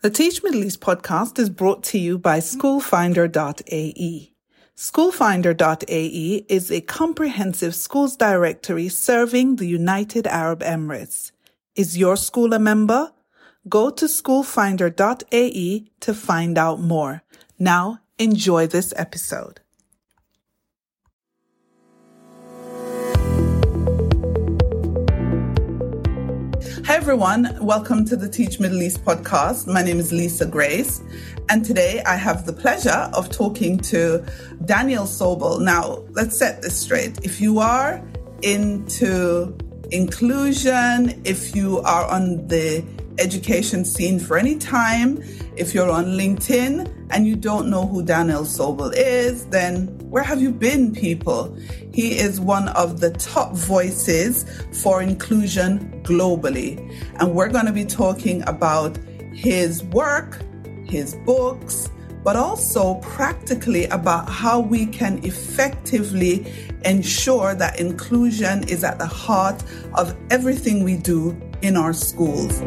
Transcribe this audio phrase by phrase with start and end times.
[0.00, 4.32] The Teach Middle East podcast is brought to you by schoolfinder.ae.
[4.76, 11.32] Schoolfinder.ae is a comprehensive schools directory serving the United Arab Emirates.
[11.74, 13.12] Is your school a member?
[13.68, 17.24] Go to schoolfinder.ae to find out more.
[17.58, 19.58] Now, enjoy this episode.
[27.08, 27.56] Everyone.
[27.62, 29.66] Welcome to the Teach Middle East podcast.
[29.66, 31.00] My name is Lisa Grace,
[31.48, 34.22] and today I have the pleasure of talking to
[34.66, 35.58] Daniel Sobel.
[35.58, 37.24] Now, let's set this straight.
[37.24, 38.06] If you are
[38.42, 39.56] into
[39.90, 42.84] inclusion, if you are on the
[43.18, 45.22] education scene for any time,
[45.56, 50.40] if you're on LinkedIn and you don't know who Daniel Sobel is, then where have
[50.40, 51.56] you been, people?
[51.92, 54.44] He is one of the top voices
[54.82, 56.78] for inclusion globally.
[57.20, 58.96] And we're going to be talking about
[59.32, 60.42] his work,
[60.86, 61.90] his books,
[62.24, 66.52] but also practically about how we can effectively
[66.84, 69.62] ensure that inclusion is at the heart
[69.94, 72.60] of everything we do in our schools.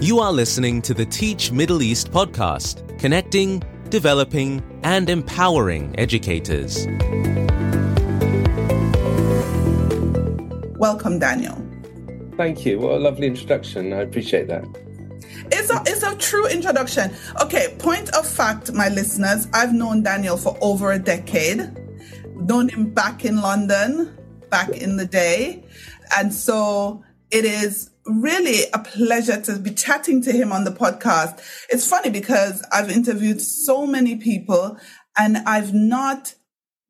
[0.00, 6.86] You are listening to the Teach Middle East podcast, connecting, developing, and empowering educators.
[10.76, 11.56] Welcome, Daniel.
[12.36, 12.80] Thank you.
[12.80, 13.92] What a lovely introduction.
[13.92, 14.64] I appreciate that.
[15.52, 17.14] It's a, it's a true introduction.
[17.40, 21.70] Okay, point of fact, my listeners, I've known Daniel for over a decade,
[22.34, 24.16] known him back in London,
[24.52, 25.64] back in the day.
[26.16, 31.40] And so it is really a pleasure to be chatting to him on the podcast.
[31.70, 34.78] It's funny because I've interviewed so many people
[35.18, 36.34] and I've not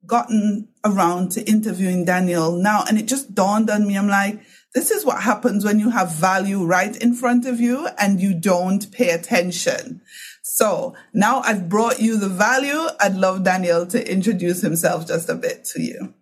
[0.04, 2.84] gotten around to interviewing Daniel now.
[2.88, 3.96] And it just dawned on me.
[3.96, 4.40] I'm like,
[4.74, 8.34] this is what happens when you have value right in front of you and you
[8.34, 10.00] don't pay attention.
[10.42, 12.80] So now I've brought you the value.
[12.98, 16.14] I'd love Daniel to introduce himself just a bit to you.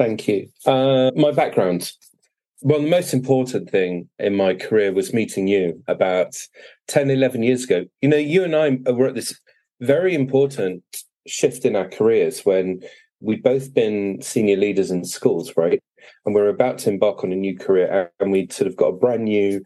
[0.00, 0.48] Thank you.
[0.64, 1.92] Uh, my background.
[2.62, 6.34] Well, the most important thing in my career was meeting you about
[6.88, 7.84] 10, 11 years ago.
[8.00, 9.38] You know, you and I were at this
[9.78, 10.82] very important
[11.26, 12.80] shift in our careers when
[13.20, 15.82] we'd both been senior leaders in schools, right?
[16.24, 18.86] And we are about to embark on a new career and we'd sort of got
[18.86, 19.62] a brand new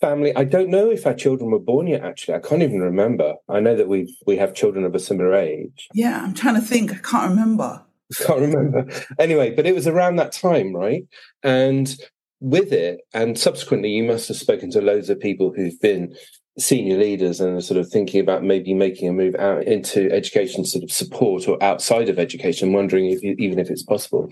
[0.00, 0.34] family.
[0.34, 2.32] I don't know if our children were born yet, actually.
[2.32, 3.34] I can't even remember.
[3.46, 5.88] I know that we we have children of a similar age.
[5.92, 6.92] Yeah, I'm trying to think.
[6.92, 7.84] I can't remember.
[8.26, 8.86] can't remember.
[9.18, 11.04] Anyway, but it was around that time, right?
[11.42, 11.94] And
[12.40, 16.14] with it, and subsequently, you must have spoken to loads of people who've been
[16.58, 20.64] senior leaders and are sort of thinking about maybe making a move out into education
[20.64, 24.30] sort of support or outside of education, wondering if even if it's possible.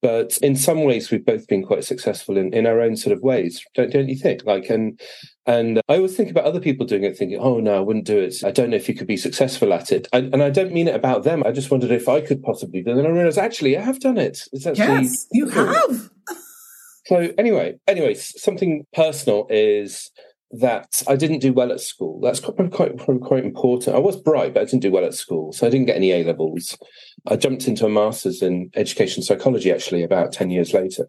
[0.00, 3.22] But in some ways, we've both been quite successful in, in our own sort of
[3.22, 4.44] ways, don't, don't you think?
[4.44, 5.00] Like, and
[5.44, 8.18] and I always think about other people doing it, thinking, "Oh no, I wouldn't do
[8.18, 8.44] it.
[8.44, 10.88] I don't know if you could be successful at it." I, and I don't mean
[10.88, 11.42] it about them.
[11.44, 12.98] I just wondered if I could possibly do it.
[12.98, 14.42] And I realized, actually, I have done it.
[14.52, 16.10] It's actually yes, you have.
[17.06, 20.10] So anyway, anyway, something personal is
[20.50, 22.20] that I didn't do well at school.
[22.20, 23.94] That's quite, quite, quite important.
[23.94, 25.52] I was bright, but I didn't do well at school.
[25.52, 26.76] So I didn't get any A levels.
[27.26, 31.06] I jumped into a master's in education psychology actually about 10 years later.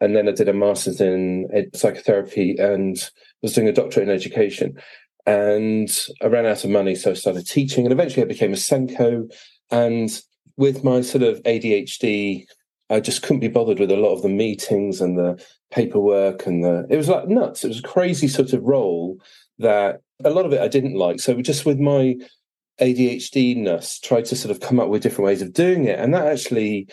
[0.00, 2.96] And then I did a master's in ed- psychotherapy and
[3.42, 4.78] was doing a doctorate in education.
[5.26, 5.88] And
[6.22, 7.84] I ran out of money, so I started teaching.
[7.84, 9.32] And eventually I became a SENCO.
[9.70, 10.10] And
[10.56, 12.46] with my sort of ADHD
[12.92, 16.62] I just couldn't be bothered with a lot of the meetings and the paperwork and
[16.62, 17.64] the it was like nuts.
[17.64, 19.18] It was a crazy sort of role
[19.58, 21.18] that a lot of it I didn't like.
[21.18, 22.16] So just with my
[22.80, 25.98] ADHD ness, tried to sort of come up with different ways of doing it.
[25.98, 26.88] And that actually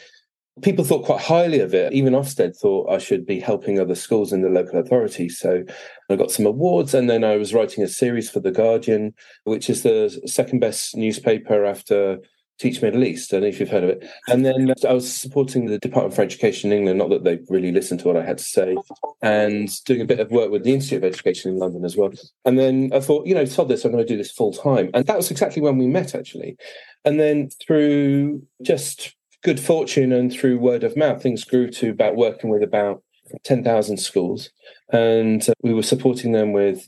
[0.62, 1.94] people thought quite highly of it.
[1.94, 5.30] Even Ofsted thought I should be helping other schools in the local authority.
[5.30, 5.64] So
[6.10, 9.14] I got some awards and then I was writing a series for The Guardian,
[9.44, 12.20] which is the second best newspaper after
[12.60, 13.34] Teach Middle East.
[13.34, 14.10] I don't know if you've heard of it.
[14.28, 17.72] And then I was supporting the Department for Education in England, not that they really
[17.72, 18.76] listened to what I had to say,
[19.22, 22.12] and doing a bit of work with the Institute of Education in London as well.
[22.46, 24.90] And then I thought, you know, sod this, I'm going to do this full time.
[24.94, 26.58] And that was exactly when we met, actually.
[27.06, 32.18] And then through just good fortune and through word of mouth, things grew to about
[32.18, 33.04] working with about
[33.44, 34.50] 10,000 schools.
[34.92, 36.88] And uh, we were supporting them with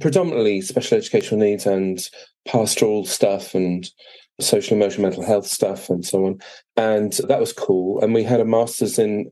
[0.00, 2.08] predominantly special educational needs and
[2.46, 3.90] pastoral stuff and
[4.40, 6.38] social emotional mental health stuff and so on.
[6.76, 8.02] And that was cool.
[8.02, 9.30] And we had a master's in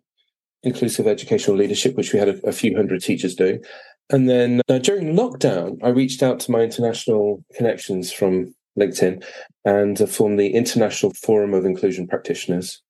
[0.63, 3.63] inclusive educational leadership, which we had a, a few hundred teachers doing.
[4.11, 9.25] And then uh, during lockdown, I reached out to my international connections from LinkedIn
[9.65, 12.83] and uh, formed the International Forum of Inclusion Practitioners.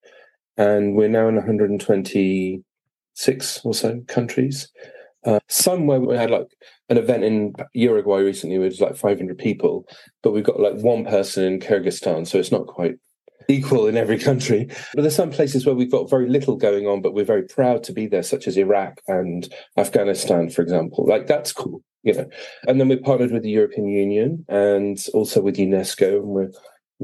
[0.57, 4.69] And we're now in 126 or so countries.
[5.25, 6.49] Uh, somewhere we had like
[6.89, 9.87] an event in Uruguay recently with like 500 people,
[10.23, 12.97] but we've got like one person in Kyrgyzstan, so it's not quite
[13.49, 14.69] equal in every country.
[14.95, 17.83] But there's some places where we've got very little going on, but we're very proud
[17.85, 21.07] to be there, such as Iraq and Afghanistan, for example.
[21.07, 22.29] Like that's cool, you know.
[22.67, 26.51] And then we're partnered with the European Union and also with UNESCO, and we're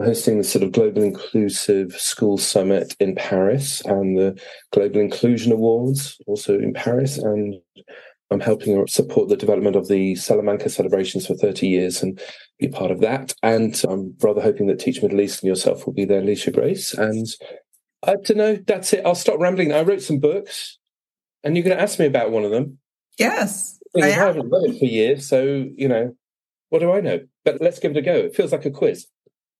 [0.04, 4.40] hosting the sort of Global Inclusive School Summit in Paris and the
[4.72, 7.18] Global Inclusion Awards also in Paris.
[7.18, 7.56] And
[8.30, 12.20] I'm helping support the development of the Salamanca celebrations for 30 years and
[12.60, 13.34] be part of that.
[13.42, 16.94] And I'm rather hoping that Teach Middle East and yourself will be there, Alicia Grace.
[16.94, 17.26] And
[18.04, 19.04] I don't know, that's it.
[19.04, 19.72] I'll stop rambling.
[19.72, 20.78] I wrote some books
[21.42, 22.78] and you're going to ask me about one of them.
[23.18, 23.78] Yes.
[23.96, 25.28] I, I haven't read it for years.
[25.28, 26.14] So, you know,
[26.68, 27.20] what do I know?
[27.44, 28.14] But let's give it a go.
[28.14, 29.06] It feels like a quiz.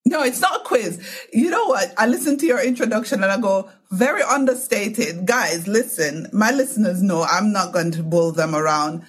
[0.07, 1.01] No, it's not a quiz.
[1.33, 1.93] You know what?
[1.99, 5.27] I listened to your introduction and I go, very understated.
[5.27, 9.03] Guys, listen, my listeners know I'm not going to bull them around.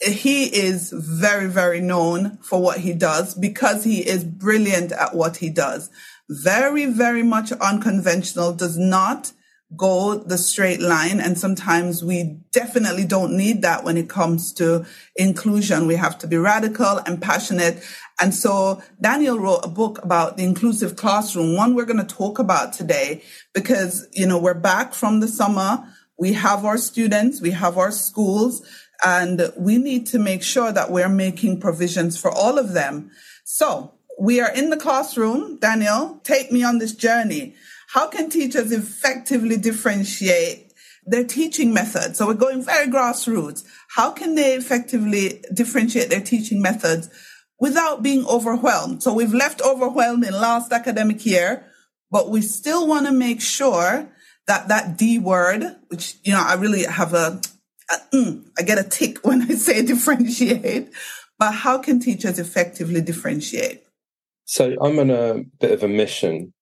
[0.00, 5.38] He is very, very known for what he does because he is brilliant at what
[5.38, 5.90] he does.
[6.28, 9.32] Very, very much unconventional, does not
[9.76, 11.20] go the straight line.
[11.20, 14.84] And sometimes we definitely don't need that when it comes to
[15.16, 15.86] inclusion.
[15.86, 17.82] We have to be radical and passionate.
[18.20, 22.38] And so Daniel wrote a book about the inclusive classroom, one we're going to talk
[22.38, 23.22] about today
[23.54, 25.86] because, you know, we're back from the summer.
[26.18, 28.62] We have our students, we have our schools,
[29.04, 33.10] and we need to make sure that we're making provisions for all of them.
[33.44, 35.58] So we are in the classroom.
[35.58, 37.54] Daniel, take me on this journey.
[37.92, 40.72] How can teachers effectively differentiate
[41.04, 42.18] their teaching methods?
[42.18, 43.64] So we're going very grassroots.
[43.96, 47.10] How can they effectively differentiate their teaching methods
[47.58, 49.02] without being overwhelmed?
[49.02, 51.66] So we've left overwhelmed in last academic year,
[52.12, 54.08] but we still want to make sure
[54.46, 57.40] that that D word, which, you know, I really have a,
[57.90, 60.90] a mm, I get a tick when I say differentiate,
[61.40, 63.82] but how can teachers effectively differentiate?
[64.44, 66.52] So I'm on a bit of a mission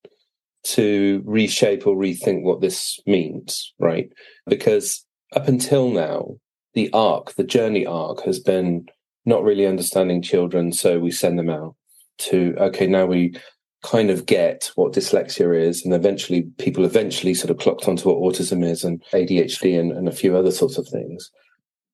[0.63, 4.11] to reshape or rethink what this means, right?
[4.47, 6.35] Because up until now,
[6.73, 8.85] the arc, the journey arc has been
[9.25, 10.71] not really understanding children.
[10.71, 11.75] So we send them out
[12.19, 13.35] to, okay, now we
[13.83, 15.83] kind of get what dyslexia is.
[15.83, 20.07] And eventually people eventually sort of clocked onto what autism is and ADHD and, and
[20.07, 21.31] a few other sorts of things.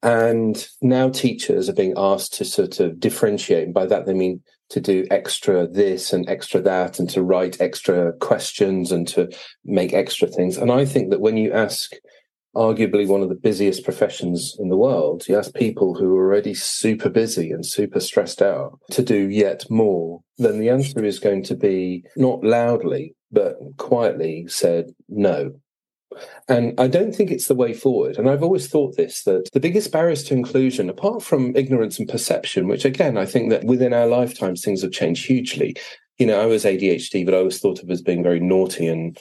[0.02, 3.66] And now teachers are being asked to sort of differentiate.
[3.66, 7.62] And by that, they mean to do extra this and extra that and to write
[7.62, 9.30] extra questions and to
[9.64, 10.58] make extra things.
[10.58, 11.92] And I think that when you ask
[12.56, 16.54] arguably one of the busiest professions in the world, you ask people who are already
[16.54, 21.44] super busy and super stressed out to do yet more, then the answer is going
[21.44, 25.54] to be not loudly, but quietly said no.
[26.48, 28.18] And I don't think it's the way forward.
[28.18, 32.08] And I've always thought this that the biggest barriers to inclusion, apart from ignorance and
[32.08, 35.76] perception, which again, I think that within our lifetimes, things have changed hugely.
[36.18, 39.18] You know, I was ADHD, but I was thought of as being very naughty and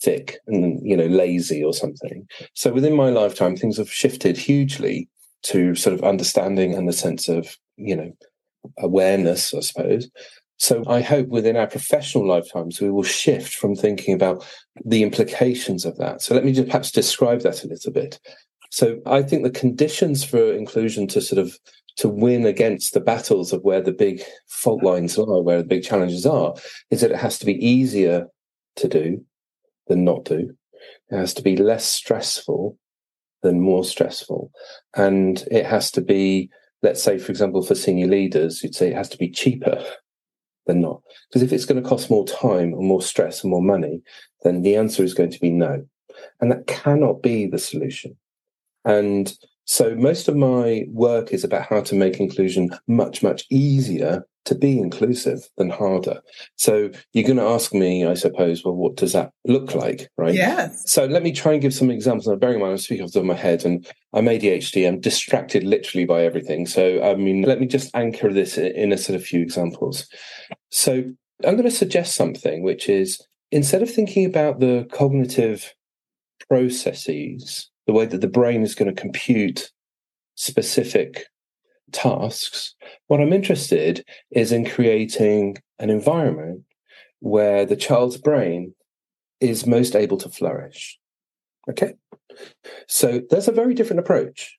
[0.00, 2.26] thick and, you know, lazy or something.
[2.54, 5.08] So within my lifetime, things have shifted hugely
[5.44, 8.12] to sort of understanding and the sense of, you know,
[8.78, 10.10] awareness, I suppose.
[10.58, 14.44] So I hope within our professional lifetimes, we will shift from thinking about
[14.84, 16.22] the implications of that.
[16.22, 18.18] So let me just perhaps describe that a little bit.
[18.70, 21.58] So I think the conditions for inclusion to sort of
[21.96, 25.82] to win against the battles of where the big fault lines are, where the big
[25.82, 26.54] challenges are,
[26.90, 28.26] is that it has to be easier
[28.76, 29.24] to do
[29.88, 30.54] than not do.
[31.10, 32.78] It has to be less stressful
[33.42, 34.50] than more stressful.
[34.94, 36.50] And it has to be,
[36.82, 39.82] let's say, for example, for senior leaders, you'd say it has to be cheaper
[40.66, 41.02] than not.
[41.28, 44.02] Because if it's going to cost more time and more stress and more money,
[44.42, 45.86] then the answer is going to be no.
[46.40, 48.16] And that cannot be the solution.
[48.84, 49.32] And
[49.64, 54.54] so most of my work is about how to make inclusion much, much easier to
[54.54, 56.20] be inclusive than harder.
[56.56, 60.08] So you're going to ask me, I suppose, well, what does that look like?
[60.16, 60.34] Right.
[60.34, 60.90] Yes.
[60.90, 62.26] So let me try and give some examples.
[62.26, 64.86] Now, bearing in mind, I'm speaking off the top of my head and I'm ADHD.
[64.86, 66.66] I'm distracted literally by everything.
[66.66, 70.08] So, I mean, let me just anchor this in a sort of few examples.
[70.70, 71.04] So
[71.44, 75.74] I'm going to suggest something, which is instead of thinking about the cognitive
[76.48, 79.70] processes, the way that the brain is going to compute
[80.36, 81.26] specific
[81.92, 82.74] tasks,
[83.06, 86.62] what I'm interested is in creating an environment
[87.20, 88.74] where the child's brain
[89.40, 90.98] is most able to flourish.
[91.68, 91.94] Okay.
[92.88, 94.58] So there's a very different approach.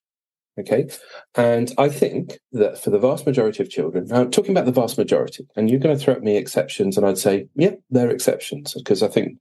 [0.59, 0.87] Okay.
[1.35, 4.71] And I think that for the vast majority of children, now I'm talking about the
[4.71, 8.07] vast majority, and you're going to throw at me exceptions, and I'd say, yeah, there
[8.07, 9.37] are exceptions, because I think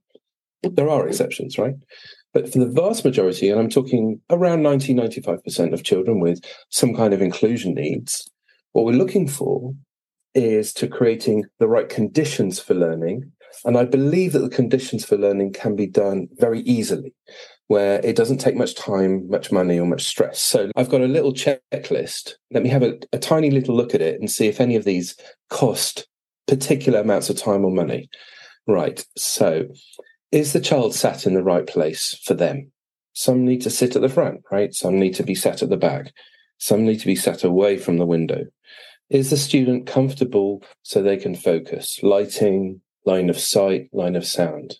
[0.61, 1.73] there are exceptions, right?
[2.37, 6.39] But for the vast majority, and I'm talking around 90, 95% of children with
[6.69, 8.29] some kind of inclusion needs,
[8.73, 9.73] what we're looking for
[10.35, 13.31] is to creating the right conditions for learning.
[13.65, 17.11] And I believe that the conditions for learning can be done very easily,
[17.69, 20.39] where it doesn't take much time, much money, or much stress.
[20.39, 22.33] So I've got a little checklist.
[22.51, 24.85] Let me have a, a tiny little look at it and see if any of
[24.85, 25.15] these
[25.49, 26.07] cost
[26.47, 28.11] particular amounts of time or money.
[28.67, 29.03] Right.
[29.17, 29.69] So
[30.37, 32.71] is the child sat in the right place for them?
[33.13, 34.71] Some need to sit at the front, right?
[34.73, 36.13] Some need to be sat at the back.
[36.59, 38.45] Some need to be sat away from the window.
[39.09, 41.99] Is the student comfortable so they can focus?
[42.03, 44.75] Lighting, line of sight, line of sound.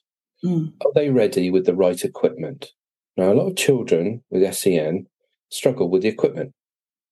[0.45, 0.73] Mm.
[0.85, 2.67] Are they ready with the right equipment?
[3.15, 5.07] Now, a lot of children with SEN
[5.49, 6.53] struggle with the equipment.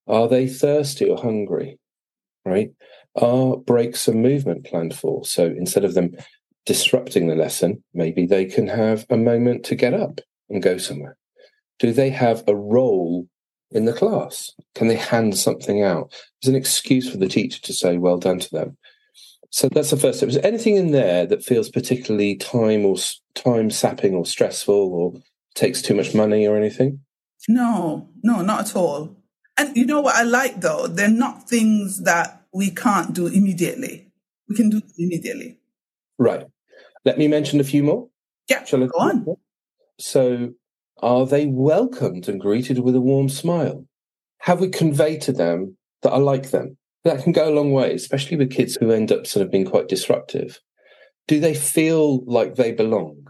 [0.07, 1.79] Are they thirsty or hungry?
[2.45, 2.69] Right?
[3.15, 5.25] Are breaks of movement planned for?
[5.25, 6.11] So instead of them
[6.65, 11.17] disrupting the lesson, maybe they can have a moment to get up and go somewhere.
[11.79, 13.27] Do they have a role
[13.71, 14.51] in the class?
[14.73, 16.11] Can they hand something out?
[16.41, 18.77] There's an excuse for the teacher to say, well done to them.
[19.51, 20.29] So that's the first step.
[20.29, 22.97] Is there anything in there that feels particularly time or
[23.35, 25.13] time sapping or stressful or
[25.53, 26.99] takes too much money or anything?
[27.47, 29.15] No, no, not at all.
[29.57, 30.87] And you know what I like though?
[30.87, 34.11] They're not things that we can't do immediately.
[34.49, 35.59] We can do immediately.
[36.17, 36.45] Right.
[37.05, 38.07] Let me mention a few more.
[38.49, 39.37] Yeah, Shall I go on.
[39.99, 40.53] So,
[41.01, 43.85] are they welcomed and greeted with a warm smile?
[44.39, 46.77] Have we conveyed to them that I like them?
[47.03, 49.65] That can go a long way, especially with kids who end up sort of being
[49.65, 50.59] quite disruptive.
[51.27, 53.27] Do they feel like they belong?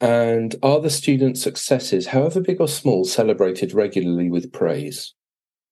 [0.00, 5.14] And are the students' successes, however big or small, celebrated regularly with praise?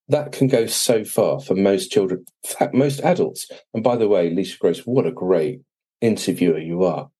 [0.08, 3.48] That can go so far for most children, in fact, most adults.
[3.72, 5.60] And by the way, Lisa Grace, what a great
[6.00, 7.10] interviewer you are.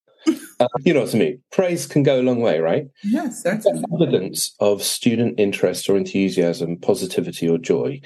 [0.61, 1.43] Uh, you know what I mean?
[1.51, 2.87] Praise can go a long way, right?
[3.03, 3.85] Yes, certainly.
[3.93, 8.01] Evidence of student interest or enthusiasm, positivity or joy.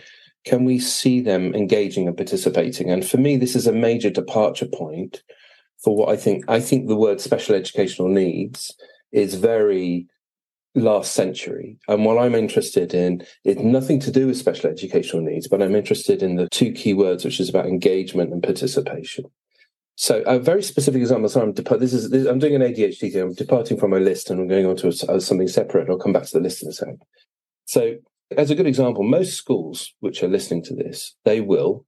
[0.45, 2.91] Can we see them engaging and participating?
[2.91, 5.23] And for me, this is a major departure point
[5.83, 6.45] for what I think.
[6.49, 8.75] I think the word special educational needs
[9.13, 10.07] is very
[10.75, 11.79] last century.
[11.89, 15.75] And what I'm interested in is nothing to do with special educational needs, but I'm
[15.75, 19.25] interested in the two key words, which is about engagement and participation.
[20.01, 21.29] So a very specific example.
[21.29, 23.21] So I'm this is this, I'm doing an ADHD thing.
[23.21, 25.91] I'm departing from my list and I'm going on to a, uh, something separate.
[25.91, 27.03] I'll come back to the list in a second.
[27.65, 27.97] So
[28.37, 31.85] as a good example, most schools which are listening to this, they will,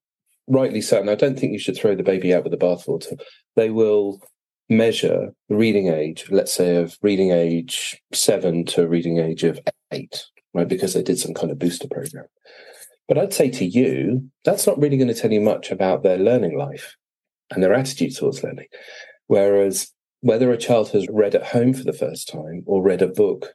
[0.48, 3.16] rightly so, and I don't think you should throw the baby out with the bathwater.
[3.54, 4.20] They will
[4.68, 9.60] measure the reading age, let's say of reading age seven to reading age of
[9.92, 10.68] eight, right?
[10.68, 12.26] Because they did some kind of booster program.
[13.06, 16.18] But I'd say to you, that's not really going to tell you much about their
[16.18, 16.96] learning life
[17.50, 18.66] and their attitude towards learning.
[19.26, 23.06] Whereas whether a child has read at home for the first time or read a
[23.06, 23.54] book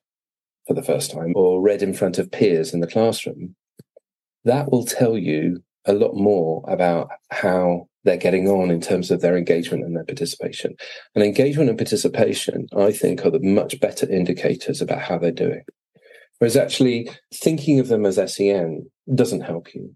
[0.67, 3.55] for the first time or read in front of peers in the classroom,
[4.45, 9.21] that will tell you a lot more about how they're getting on in terms of
[9.21, 10.75] their engagement and their participation.
[11.13, 15.63] And engagement and participation, I think, are the much better indicators about how they're doing.
[16.39, 19.93] Whereas actually thinking of them as SEN doesn't help you.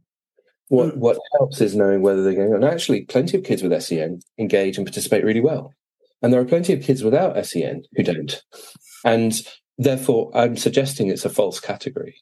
[0.69, 2.63] What what helps is knowing whether they're going on.
[2.63, 5.73] Actually, plenty of kids with SEN engage and participate really well,
[6.21, 8.41] and there are plenty of kids without SEN who don't.
[9.03, 9.41] And
[9.77, 12.15] therefore, I'm suggesting it's a false category.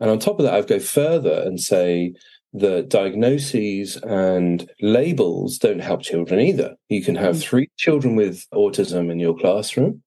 [0.00, 2.14] And on top of that, I would go further and say
[2.52, 6.76] the diagnoses and labels don't help children either.
[6.88, 7.42] You can have mm.
[7.42, 10.02] three children with autism in your classroom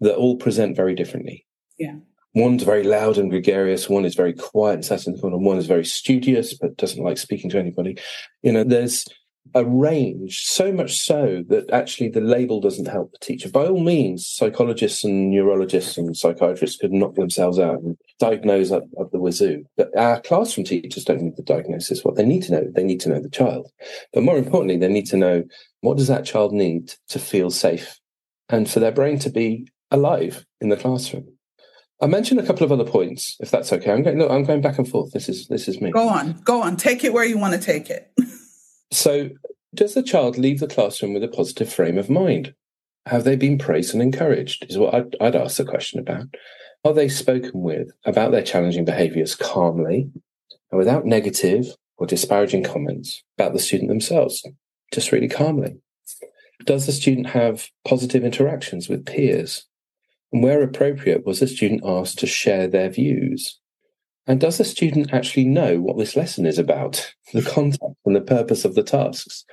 [0.00, 1.46] that all present very differently.
[1.78, 1.96] Yeah
[2.34, 5.58] one's very loud and gregarious, one is very quiet and sat in the corner, one
[5.58, 7.98] is very studious but doesn't like speaking to anybody.
[8.42, 9.06] You know, there's
[9.54, 13.48] a range, so much so that actually the label doesn't help the teacher.
[13.48, 18.84] By all means, psychologists and neurologists and psychiatrists could knock themselves out and diagnose up,
[19.00, 19.64] up the wazoo.
[19.76, 22.04] But our classroom teachers don't need the diagnosis.
[22.04, 23.70] What they need to know, they need to know the child.
[24.12, 25.44] But more importantly, they need to know
[25.80, 27.98] what does that child need to feel safe
[28.48, 31.26] and for their brain to be alive in the classroom.
[32.02, 33.92] I mentioned a couple of other points, if that's okay.
[33.92, 34.18] I'm going.
[34.18, 35.12] Look, I'm going back and forth.
[35.12, 35.90] This is this is me.
[35.90, 36.76] Go on, go on.
[36.76, 38.10] Take it where you want to take it.
[38.90, 39.30] so,
[39.74, 42.54] does the child leave the classroom with a positive frame of mind?
[43.06, 44.66] Have they been praised and encouraged?
[44.70, 46.26] Is what I'd, I'd ask the question about.
[46.84, 50.10] Are they spoken with about their challenging behaviours calmly
[50.70, 51.66] and without negative
[51.98, 54.42] or disparaging comments about the student themselves?
[54.92, 55.76] Just really calmly.
[56.64, 59.66] Does the student have positive interactions with peers
[60.32, 63.58] and where appropriate, was the student asked to share their views?
[64.26, 68.20] And does the student actually know what this lesson is about, the content and the
[68.20, 69.44] purpose of the tasks?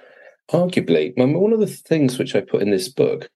[0.52, 3.30] Arguably, one of the things which I put in this book,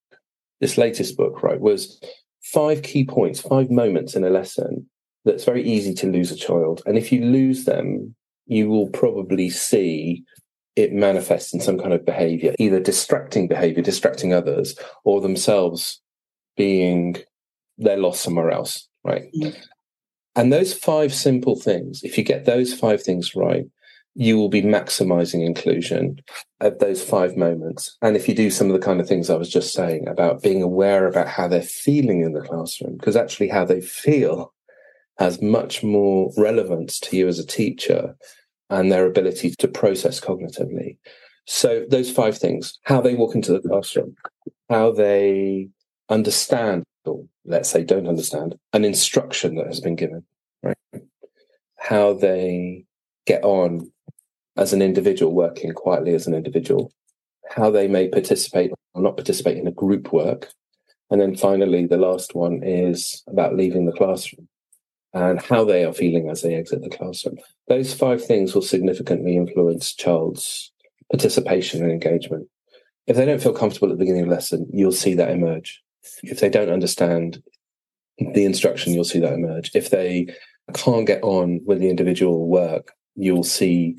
[0.59, 1.99] this latest book, right, was
[2.41, 4.89] five key points, five moments in a lesson
[5.25, 6.81] that's very easy to lose a child.
[6.85, 8.15] And if you lose them,
[8.47, 10.23] you will probably see
[10.75, 16.01] it manifests in some kind of behavior, either distracting behavior, distracting others, or themselves
[16.55, 17.17] being
[17.81, 19.25] they're lost somewhere else, right?
[19.35, 19.59] Mm-hmm.
[20.35, 23.65] And those five simple things, if you get those five things right,
[24.15, 26.19] you will be maximizing inclusion
[26.59, 27.97] at those five moments.
[28.01, 30.41] And if you do some of the kind of things I was just saying about
[30.41, 34.53] being aware about how they're feeling in the classroom, because actually how they feel
[35.17, 38.15] has much more relevance to you as a teacher
[38.69, 40.97] and their ability to process cognitively.
[41.45, 44.15] So those five things, how they walk into the classroom,
[44.69, 45.69] how they
[46.09, 50.23] understand, or let's say don't understand, an instruction that has been given,
[50.63, 50.77] right?
[51.77, 52.85] How they
[53.25, 53.91] get on
[54.57, 56.91] as an individual, working quietly as an individual,
[57.49, 60.49] how they may participate or not participate in a group work.
[61.09, 64.47] And then finally, the last one is about leaving the classroom
[65.13, 67.37] and how they are feeling as they exit the classroom.
[67.67, 70.71] Those five things will significantly influence child's
[71.11, 72.47] participation and engagement.
[73.07, 75.81] If they don't feel comfortable at the beginning of the lesson, you'll see that emerge.
[76.23, 77.41] If they don't understand
[78.17, 79.71] the instruction, you'll see that emerge.
[79.73, 80.27] If they
[80.73, 83.97] can't get on with the individual work, you'll see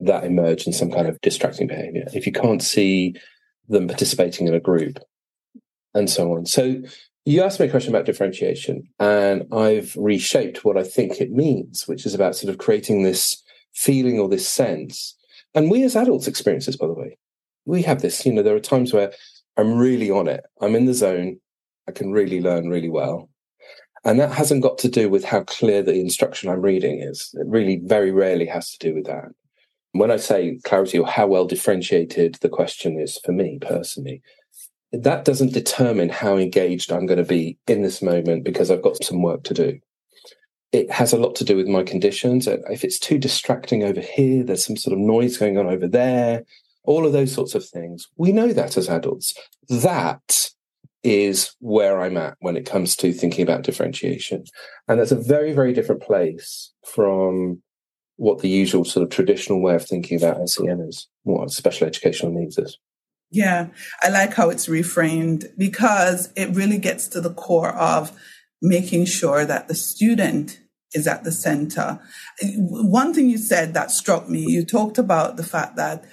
[0.00, 2.04] that emerge in some kind of distracting behavior.
[2.12, 3.14] If you can't see
[3.68, 4.98] them participating in a group,
[5.94, 6.46] and so on.
[6.46, 6.82] So
[7.24, 11.86] you asked me a question about differentiation, and I've reshaped what I think it means,
[11.86, 15.16] which is about sort of creating this feeling or this sense.
[15.54, 17.18] And we as adults experience this, by the way.
[17.64, 19.12] We have this, you know, there are times where
[19.56, 21.38] I'm really on it, I'm in the zone,
[21.88, 23.28] I can really learn really well.
[24.04, 27.30] And that hasn't got to do with how clear the instruction I'm reading is.
[27.34, 29.28] It really very rarely has to do with that
[29.92, 34.22] when I say clarity or how well differentiated the question is for me personally,
[34.92, 39.02] that doesn't determine how engaged I'm going to be in this moment because I've got
[39.04, 39.78] some work to do.
[40.72, 42.46] It has a lot to do with my conditions.
[42.46, 46.44] If it's too distracting over here, there's some sort of noise going on over there,
[46.84, 48.08] all of those sorts of things.
[48.16, 49.34] We know that as adults.
[49.68, 50.50] That
[51.02, 54.44] is where I'm at when it comes to thinking about differentiation.
[54.88, 57.62] And that's a very, very different place from
[58.16, 62.32] what the usual sort of traditional way of thinking about SEN is, what special educational
[62.32, 62.78] needs is.
[63.30, 63.68] Yeah,
[64.02, 68.12] I like how it's reframed because it really gets to the core of
[68.60, 70.60] making sure that the student
[70.92, 71.98] is at the center.
[72.42, 76.04] One thing you said that struck me, you talked about the fact that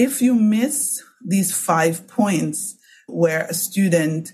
[0.00, 4.32] if you miss these five points where a student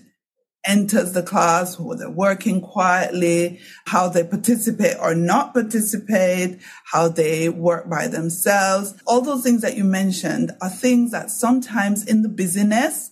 [0.65, 6.57] enters the class, whether they're working quietly, how they participate or not participate,
[6.93, 8.93] how they work by themselves.
[9.05, 13.11] All those things that you mentioned are things that sometimes in the busyness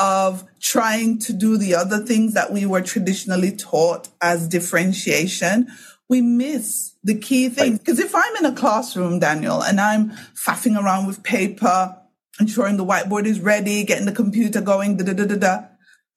[0.00, 5.68] of trying to do the other things that we were traditionally taught as differentiation,
[6.12, 7.78] we miss the key things.
[7.78, 11.96] Because if I'm in a classroom, Daniel, and I'm faffing around with paper,
[12.38, 15.64] ensuring the whiteboard is ready, getting the computer going, da da da da da,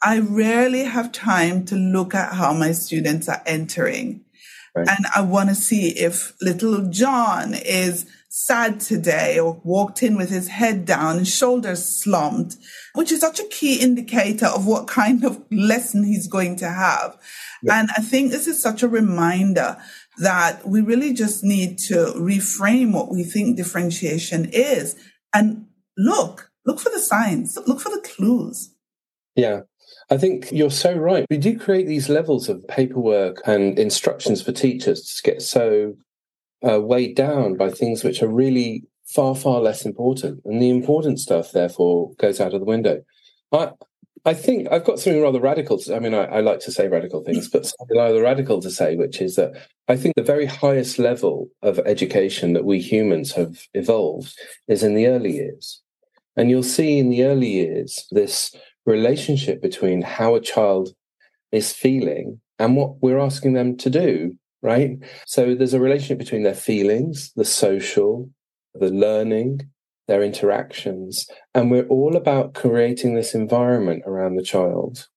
[0.03, 4.25] I rarely have time to look at how my students are entering.
[4.75, 4.85] Right.
[4.89, 8.05] And I want to see if little John is
[8.37, 12.57] sad today or walked in with his head down and shoulders slumped,
[12.93, 17.17] which is such a key indicator of what kind of lesson he's going to have.
[17.71, 19.77] And I think this is such a reminder
[20.17, 24.97] that we really just need to reframe what we think differentiation is
[25.33, 25.67] and
[25.97, 28.75] look, look for the signs, look for the clues.
[29.37, 29.61] Yeah.
[30.09, 31.25] I think you're so right.
[31.29, 35.95] We do create these levels of paperwork and instructions for teachers to get so
[36.67, 40.41] uh, weighed down by things which are really far, far less important.
[40.45, 43.03] And the important stuff, therefore, goes out of the window.
[43.51, 43.71] I,
[44.25, 45.77] I think I've got something rather radical.
[45.77, 48.71] To, I mean, I, I, like to say radical things, but something rather radical to
[48.71, 49.53] say, which is that
[49.87, 54.35] I think the very highest level of education that we humans have evolved
[54.67, 55.81] is in the early years.
[56.35, 58.53] And you'll see in the early years this
[58.85, 60.89] relationship between how a child
[61.51, 64.97] is feeling and what we're asking them to do, right?
[65.27, 68.29] So there's a relationship between their feelings, the social,
[68.73, 69.69] the learning,
[70.07, 71.27] their interactions.
[71.53, 75.07] And we're all about creating this environment around the child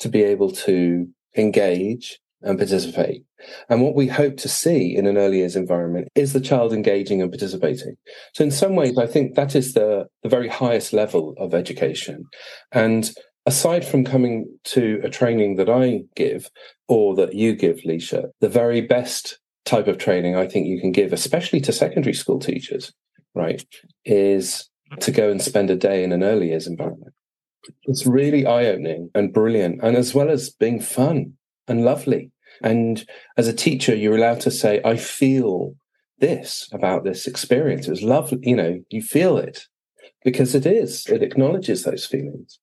[0.00, 3.24] to be able to engage and participate.
[3.68, 7.22] And what we hope to see in an early years environment is the child engaging
[7.22, 7.94] and participating.
[8.34, 12.24] So in some ways, I think that is the, the very highest level of education.
[12.72, 13.10] And
[13.46, 16.50] aside from coming to a training that I give
[16.88, 20.92] or that you give, Leisha, the very best type of training I think you can
[20.92, 22.92] give, especially to secondary school teachers,
[23.34, 23.64] right,
[24.04, 24.68] is
[25.00, 27.14] to go and spend a day in an early years environment
[27.84, 31.34] It's really eye opening and brilliant, and as well as being fun
[31.68, 32.30] and lovely.
[32.62, 33.04] And
[33.36, 35.74] as a teacher, you're allowed to say, I feel
[36.18, 37.86] this about this experience.
[37.86, 38.38] It was lovely.
[38.42, 39.66] You know, you feel it
[40.24, 42.58] because it is, it acknowledges those feelings.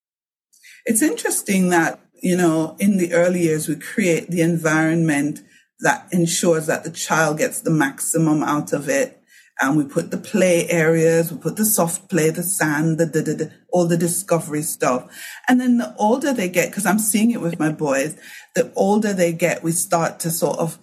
[0.87, 5.41] It's interesting that, you know, in the early years, we create the environment
[5.81, 9.21] that ensures that the child gets the maximum out of it.
[9.59, 13.21] And we put the play areas, we put the soft play, the sand, the, the,
[13.21, 15.13] the, the all the discovery stuff.
[15.47, 18.15] And then the older they get, because I'm seeing it with my boys,
[18.55, 20.79] the older they get, we start to sort of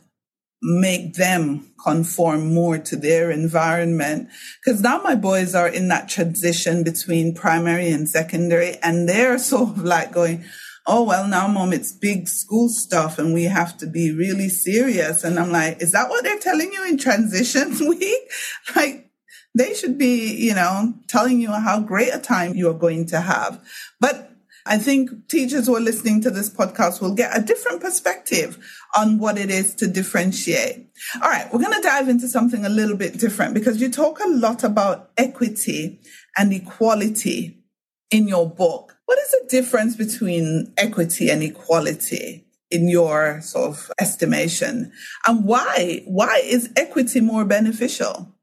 [0.65, 4.29] make them conform more to their environment.
[4.65, 9.71] Because now my boys are in that transition between primary and secondary, and they're sort
[9.71, 10.45] of like going,
[10.87, 15.25] oh, well, now, mom, it's big school stuff and we have to be really serious.
[15.25, 18.31] And I'm like, is that what they're telling you in transition week?
[18.77, 19.11] like,
[19.55, 23.65] they should be, you know, telling you how great a time you're going to have.
[24.01, 24.34] But
[24.67, 28.59] I think teachers who are listening to this podcast will get a different perspective
[28.97, 30.87] on what it is to differentiate.
[31.23, 34.21] All right, we're going to dive into something a little bit different because you talk
[34.21, 36.01] a lot about equity
[36.39, 37.63] and equality
[38.11, 38.97] in your book.
[39.05, 44.93] What is the difference between equity and equality in your sort of estimation?
[45.27, 46.03] And why?
[46.07, 48.35] Why is equity more beneficial?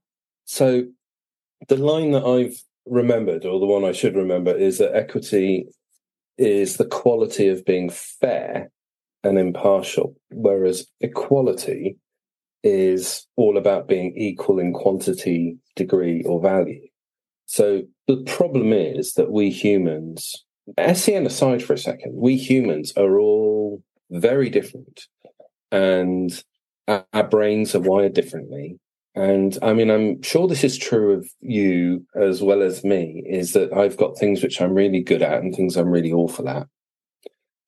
[0.46, 0.86] So
[1.68, 5.68] the line that I've remembered, or the one I should remember, is that equity
[6.38, 8.72] is the quality of being fair
[9.24, 11.98] and impartial, whereas equality
[12.64, 16.88] is all about being equal in quantity, degree, or value.
[17.46, 20.46] So the problem is that we humans
[20.94, 25.08] SEN aside for a second, we humans are all very different
[25.72, 26.44] and
[26.88, 28.80] our, our brains are wired differently.
[29.14, 33.54] And I mean, I'm sure this is true of you as well as me, is
[33.54, 36.68] that I've got things which I'm really good at and things I'm really awful at.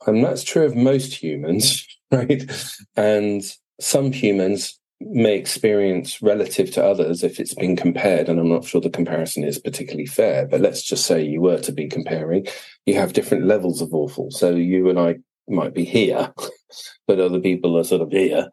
[0.07, 2.49] And that's true of most humans, right?
[2.95, 3.43] And
[3.79, 8.79] some humans may experience relative to others if it's been compared, and I'm not sure
[8.79, 12.47] the comparison is particularly fair, but let's just say you were to be comparing,
[12.85, 14.31] you have different levels of awful.
[14.31, 15.15] So you and I
[15.49, 16.33] might be here,
[17.07, 18.49] but other people are sort of here.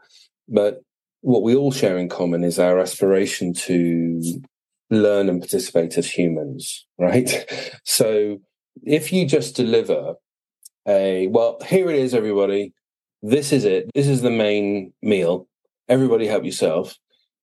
[0.49, 0.81] But
[1.21, 4.43] what we all share in common is our aspiration to
[4.91, 7.47] learn and participate as humans, right?
[7.85, 8.39] So
[8.85, 10.15] if you just deliver
[10.87, 12.73] a, well, here it is, everybody.
[13.23, 13.91] This is it.
[13.95, 15.49] This is the main meal
[15.91, 16.97] everybody help yourself.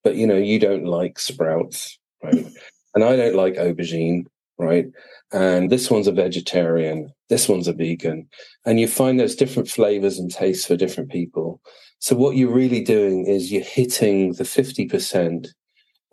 [0.03, 2.47] But you know, you don't like sprouts, right?
[2.95, 4.25] and I don't like aubergine,
[4.57, 4.85] right?
[5.31, 8.27] And this one's a vegetarian, this one's a vegan.
[8.65, 11.61] And you find there's different flavors and tastes for different people.
[11.99, 15.47] So what you're really doing is you're hitting the 50%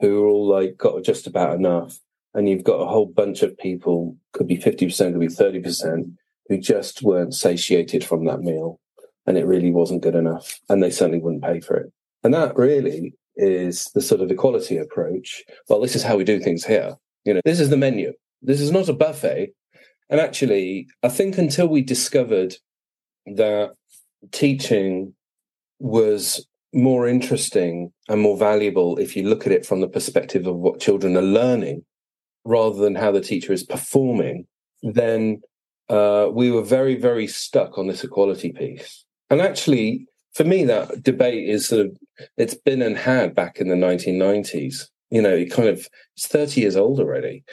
[0.00, 1.98] who are all like got just about enough.
[2.34, 6.12] And you've got a whole bunch of people, could be 50%, could be 30%,
[6.48, 8.80] who just weren't satiated from that meal.
[9.26, 10.58] And it really wasn't good enough.
[10.68, 11.92] And they certainly wouldn't pay for it.
[12.24, 15.44] And that really is the sort of equality approach.
[15.68, 16.96] Well, this is how we do things here.
[17.24, 18.12] You know, this is the menu.
[18.44, 19.54] This is not a buffet.
[20.10, 22.54] And actually, I think until we discovered
[23.26, 23.72] that
[24.30, 25.14] teaching
[25.80, 30.56] was more interesting and more valuable if you look at it from the perspective of
[30.56, 31.84] what children are learning
[32.44, 34.46] rather than how the teacher is performing,
[34.82, 35.40] then
[35.88, 39.04] uh, we were very, very stuck on this equality piece.
[39.30, 41.96] And actually, for me, that debate is sort of
[42.36, 44.88] it's been and had back in the 1990s.
[45.10, 47.44] You know, it kind of it's 30 years old already.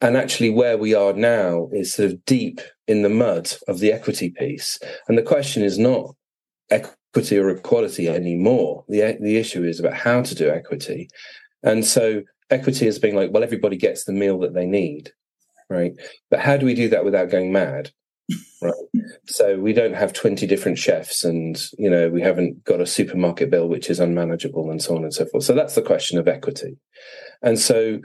[0.00, 3.92] And actually, where we are now is sort of deep in the mud of the
[3.92, 4.78] equity piece.
[5.08, 6.14] And the question is not
[6.70, 8.84] equity or equality anymore.
[8.88, 11.08] The the issue is about how to do equity.
[11.62, 15.12] And so equity is being like, well, everybody gets the meal that they need,
[15.68, 15.92] right?
[16.30, 17.90] But how do we do that without going mad?
[18.62, 18.74] right
[19.26, 23.50] so we don't have 20 different chefs and you know we haven't got a supermarket
[23.50, 26.28] bill which is unmanageable and so on and so forth so that's the question of
[26.28, 26.76] equity
[27.42, 28.00] and so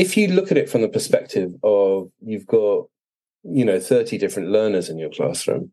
[0.00, 2.86] if you look at it from the perspective of you've got
[3.42, 5.70] you know 30 different learners in your classroom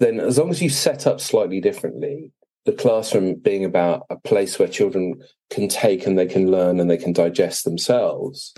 [0.00, 2.32] then as long as you set up slightly differently
[2.64, 5.14] the classroom being about a place where children
[5.50, 8.52] can take and they can learn and they can digest themselves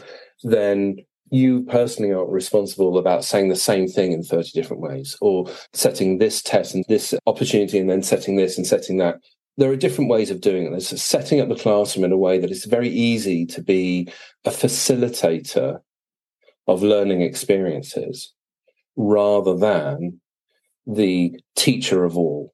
[0.45, 0.97] then
[1.31, 6.19] you personally aren't responsible about saying the same thing in 30 different ways or setting
[6.19, 9.17] this test and this opportunity and then setting this and setting that
[9.59, 12.39] there are different ways of doing it there's setting up the classroom in a way
[12.39, 14.09] that it's very easy to be
[14.45, 15.81] a facilitator
[16.67, 18.33] of learning experiences
[18.97, 20.21] rather than
[20.87, 22.53] the teacher of all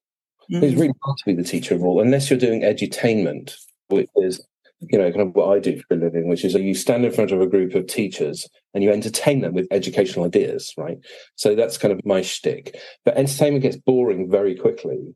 [0.50, 0.64] mm-hmm.
[0.64, 3.54] it's really hard to be the teacher of all unless you're doing edutainment
[3.88, 4.40] which is
[4.80, 7.12] you know, kind of what I do for a living, which is you stand in
[7.12, 10.98] front of a group of teachers and you entertain them with educational ideas, right?
[11.34, 12.76] So that's kind of my shtick.
[13.04, 15.14] But entertainment gets boring very quickly.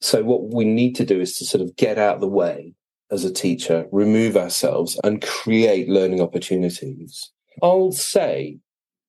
[0.00, 2.74] So what we need to do is to sort of get out of the way
[3.10, 7.30] as a teacher, remove ourselves and create learning opportunities.
[7.62, 8.58] I'll say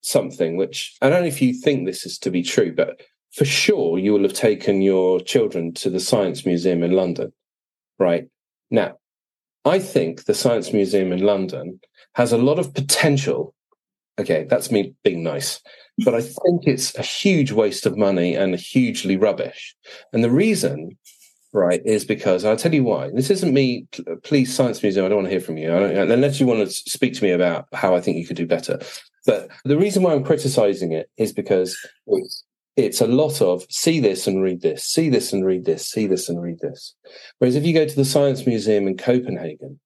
[0.02, 3.02] something which I don't know if you think this is to be true, but
[3.34, 7.34] for sure you will have taken your children to the Science Museum in London,
[8.00, 8.28] right?
[8.72, 8.98] Now,
[9.66, 11.80] I think the Science Museum in London
[12.14, 13.54] has a lot of potential.
[14.20, 15.62] Okay, that's me being nice.
[16.06, 19.76] But I think it's a huge waste of money and hugely rubbish.
[20.14, 20.98] And the reason,
[21.54, 23.10] right, is because I'll tell you why.
[23.14, 23.88] This isn't me,
[24.24, 25.72] please, Science Museum, I don't want to hear from you.
[25.74, 28.80] unless you want to speak to me about how I think you could do better.
[29.26, 32.44] But the reason why I'm criticizing it is because it's
[32.78, 36.06] it's a lot of see this and read this, see this and read this, see
[36.06, 36.94] this and read this.
[37.40, 39.80] Whereas if you go to the Science Museum in Copenhagen,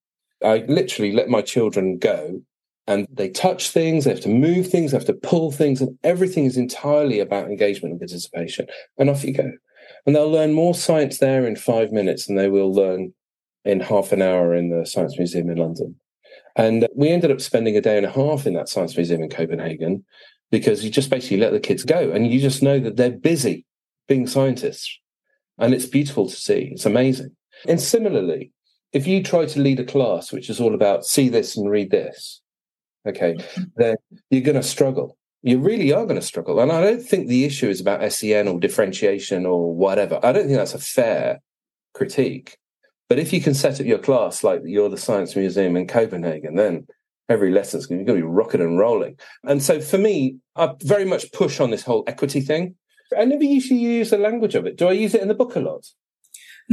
[0.43, 2.41] I literally let my children go
[2.88, 5.98] and they touch things, they have to move things, they have to pull things, and
[6.04, 8.67] everything is entirely about engagement and participation.
[8.98, 9.52] And off you go.
[10.06, 13.13] And they'll learn more science there in five minutes than they will learn
[13.63, 15.96] in half an hour in the Science Museum in London.
[16.56, 19.30] And we ended up spending a day and a half in that Science Museum in
[19.30, 20.04] Copenhagen
[20.50, 23.65] because you just basically let the kids go and you just know that they're busy
[24.08, 25.00] being scientists.
[25.58, 26.70] And it's beautiful to see.
[26.74, 27.36] It's amazing.
[27.67, 28.52] And similarly,
[28.91, 31.91] if you try to lead a class which is all about see this and read
[31.91, 32.40] this,
[33.05, 33.37] okay,
[33.75, 33.95] then
[34.29, 35.17] you're going to struggle.
[35.43, 36.59] You really are going to struggle.
[36.59, 40.19] And I don't think the issue is about SEN or differentiation or whatever.
[40.23, 41.41] I don't think that's a fair
[41.93, 42.57] critique.
[43.09, 46.55] But if you can set up your class like you're the Science Museum in Copenhagen,
[46.55, 46.87] then
[47.27, 49.17] every lesson's going to be rocking and rolling.
[49.43, 52.75] And so for me, I very much push on this whole equity thing.
[53.17, 54.77] I never usually use the language of it.
[54.77, 55.85] Do I use it in the book a lot?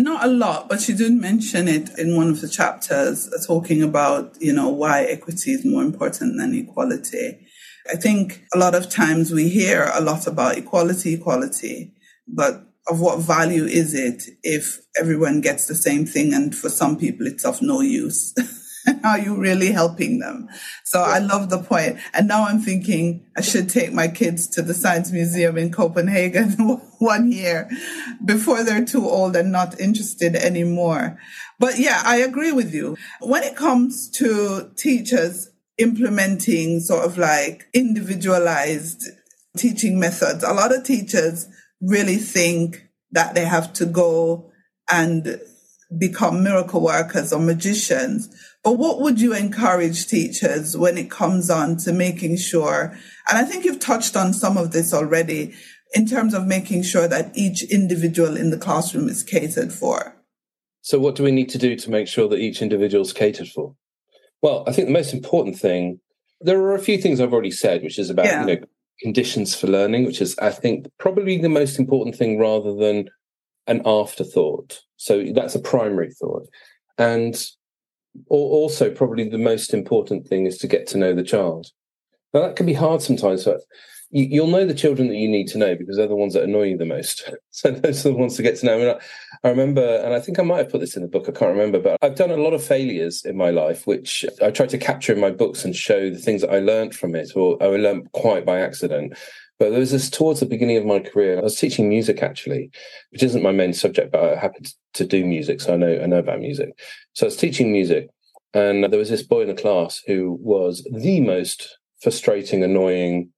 [0.01, 3.83] Not a lot, but she did mention it in one of the chapters, uh, talking
[3.83, 7.45] about, you know, why equity is more important than equality.
[7.91, 11.95] I think a lot of times we hear a lot about equality, equality,
[12.29, 16.97] but of what value is it if everyone gets the same thing and for some
[16.97, 18.33] people it's of no use?
[19.05, 20.49] Are you really helping them?
[20.85, 21.99] So I love the point.
[22.13, 26.53] And now I'm thinking I should take my kids to the Science Museum in Copenhagen
[26.99, 27.69] one year
[28.25, 31.19] before they're too old and not interested anymore.
[31.59, 32.97] But yeah, I agree with you.
[33.21, 39.09] When it comes to teachers implementing sort of like individualized
[39.57, 41.49] teaching methods, a lot of teachers
[41.81, 44.51] really think that they have to go
[44.91, 45.41] and
[45.97, 48.29] become miracle workers or magicians.
[48.63, 52.95] But what would you encourage teachers when it comes on to making sure,
[53.29, 55.55] and I think you've touched on some of this already,
[55.95, 60.15] in terms of making sure that each individual in the classroom is catered for?
[60.83, 63.49] So, what do we need to do to make sure that each individual is catered
[63.49, 63.75] for?
[64.43, 66.01] Well, I think the most important thing,
[66.41, 68.47] there are a few things I've already said, which is about yeah.
[68.47, 68.67] you know,
[69.01, 73.09] conditions for learning, which is, I think, probably the most important thing rather than
[73.69, 74.81] an afterthought.
[74.97, 76.49] So that's a primary thought.
[76.97, 77.41] And
[78.29, 81.69] also, probably the most important thing is to get to know the child.
[82.35, 83.45] Now, that can be hard sometimes.
[83.45, 83.59] So
[84.11, 86.43] you, will know the children that you need to know because they're the ones that
[86.43, 87.31] annoy you the most.
[87.51, 88.75] so those are the ones to get to know.
[88.75, 91.09] I, mean, I, I, remember, and I think I might have put this in the
[91.09, 91.27] book.
[91.29, 94.51] I can't remember, but I've done a lot of failures in my life, which I
[94.51, 97.33] try to capture in my books and show the things that I learned from it,
[97.37, 99.15] or I learned quite by accident.
[99.59, 101.39] But there was this towards the beginning of my career.
[101.39, 102.71] I was teaching music actually,
[103.11, 106.07] which isn't my main subject, but I happen to do music, so I know I
[106.07, 106.71] know about music.
[107.15, 108.09] So I was teaching music,
[108.55, 113.31] and there was this boy in the class who was the most frustrating, annoying,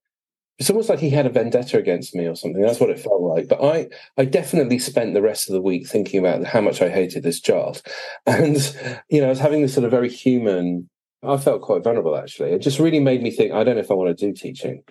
[0.60, 2.60] it's almost like he had a vendetta against me or something.
[2.60, 3.48] That's what it felt like.
[3.48, 6.90] But I, I definitely spent the rest of the week thinking about how much I
[6.90, 7.82] hated this child.
[8.26, 8.56] And,
[9.08, 10.90] you know, I was having this sort of very human,
[11.22, 12.52] I felt quite vulnerable actually.
[12.52, 14.82] It just really made me think, I don't know if I want to do teaching.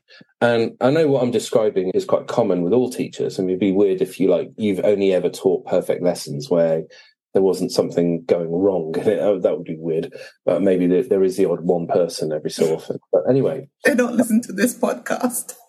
[0.41, 3.39] And I know what I'm describing is quite common with all teachers.
[3.39, 6.83] And it'd be weird if you like, you've only ever taught perfect lessons where
[7.33, 8.93] there wasn't something going wrong.
[9.41, 10.13] That would be weird.
[10.45, 12.99] But maybe there, there is the odd one person every so often.
[13.11, 13.67] But anyway.
[13.83, 15.53] They don't listen to this podcast.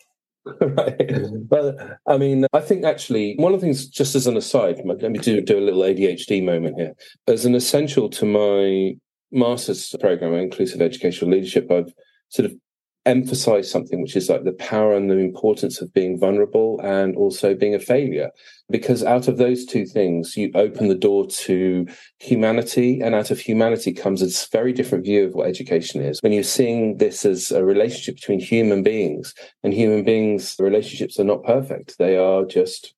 [0.60, 1.12] right.
[1.48, 5.10] But I mean, I think actually one of the things, just as an aside, let
[5.10, 6.94] me do, do a little ADHD moment here.
[7.26, 8.96] As an essential to my
[9.32, 11.92] master's program, inclusive educational leadership, I've
[12.28, 12.54] sort of
[13.06, 17.54] emphasize something which is like the power and the importance of being vulnerable and also
[17.54, 18.30] being a failure.
[18.68, 21.86] Because out of those two things you open the door to
[22.18, 26.20] humanity and out of humanity comes a very different view of what education is.
[26.22, 31.24] When you're seeing this as a relationship between human beings and human beings relationships are
[31.24, 31.96] not perfect.
[31.98, 32.94] They are just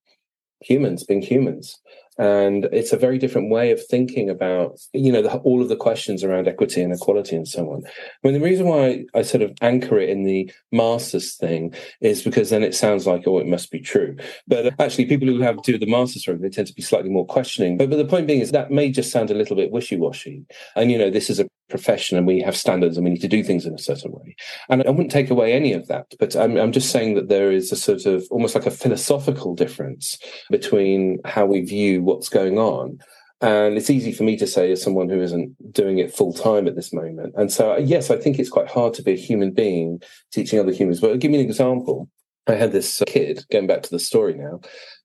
[0.60, 1.78] humans being humans
[2.18, 5.76] and it's a very different way of thinking about you know the, all of the
[5.76, 7.82] questions around equity and equality and so on.
[7.86, 7.90] I
[8.22, 12.50] mean the reason why i sort of anchor it in the masters thing is because
[12.50, 14.16] then it sounds like oh it must be true.
[14.46, 17.10] But actually people who have to do the masters program they tend to be slightly
[17.10, 17.78] more questioning.
[17.78, 20.44] But, but the point being is that may just sound a little bit wishy-washy.
[20.76, 23.36] And you know this is a profession and we have standards and we need to
[23.36, 24.36] do things in a certain way
[24.68, 27.50] and i wouldn't take away any of that but i'm, I'm just saying that there
[27.50, 30.18] is a sort of almost like a philosophical difference
[30.50, 32.98] between how we view what's going on.
[33.40, 36.68] And it's easy for me to say as someone who isn't doing it full time
[36.68, 37.34] at this moment.
[37.36, 40.00] And so, yes, I think it's quite hard to be a human being
[40.32, 41.00] teaching other humans.
[41.00, 42.08] But give me an example.
[42.46, 44.60] I had this kid, going back to the story now,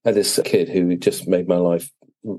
[0.06, 1.90] I had this kid who just made my life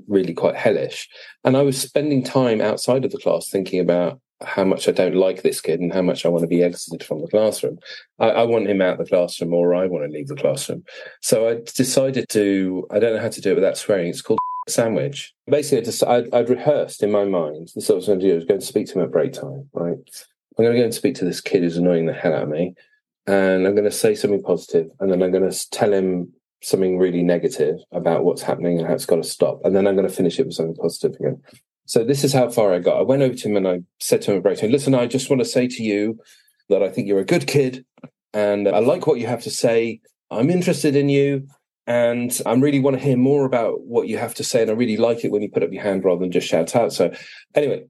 [0.07, 1.09] really quite hellish.
[1.43, 5.15] And I was spending time outside of the class thinking about how much I don't
[5.15, 7.77] like this kid and how much I want to be exited from the classroom.
[8.19, 10.85] I, I, want him out of the classroom or I want to leave the classroom.
[11.21, 14.07] So I decided to, I don't know how to do it without swearing.
[14.07, 15.33] It's called sandwich.
[15.47, 17.69] Basically, I just, I'd, I'd, rehearsed in my mind.
[17.75, 18.31] This is what I was going to do.
[18.33, 19.97] I was going to speak to him at break time, right?
[20.57, 22.49] I'm going to go and speak to this kid who's annoying the hell out of
[22.49, 22.75] me.
[23.27, 26.97] And I'm going to say something positive, and then I'm going to tell him something
[26.97, 29.61] really negative about what's happening and how it's got to stop.
[29.63, 31.41] And then I'm going to finish it with something positive again.
[31.85, 32.99] So this is how far I got.
[32.99, 35.29] I went over to him and I said to him break time, listen, I just
[35.29, 36.19] want to say to you
[36.69, 37.85] that I think you're a good kid
[38.33, 40.01] and I like what you have to say.
[40.29, 41.47] I'm interested in you
[41.87, 44.61] and I really want to hear more about what you have to say.
[44.61, 46.75] And I really like it when you put up your hand rather than just shout
[46.75, 46.93] out.
[46.93, 47.11] So
[47.55, 47.85] anyway,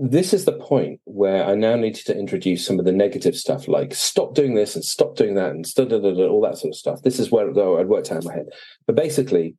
[0.00, 3.66] this is the point where I now needed to introduce some of the negative stuff,
[3.66, 6.56] like stop doing this and stop doing that and da, da, da, da, all that
[6.56, 7.02] sort of stuff.
[7.02, 8.46] This is where though I'd worked out in my head.
[8.86, 9.56] But basically,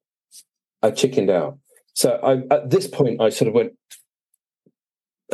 [0.81, 1.59] I chickened out
[1.99, 3.73] so I, at this point, I sort of went,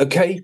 [0.00, 0.40] okay.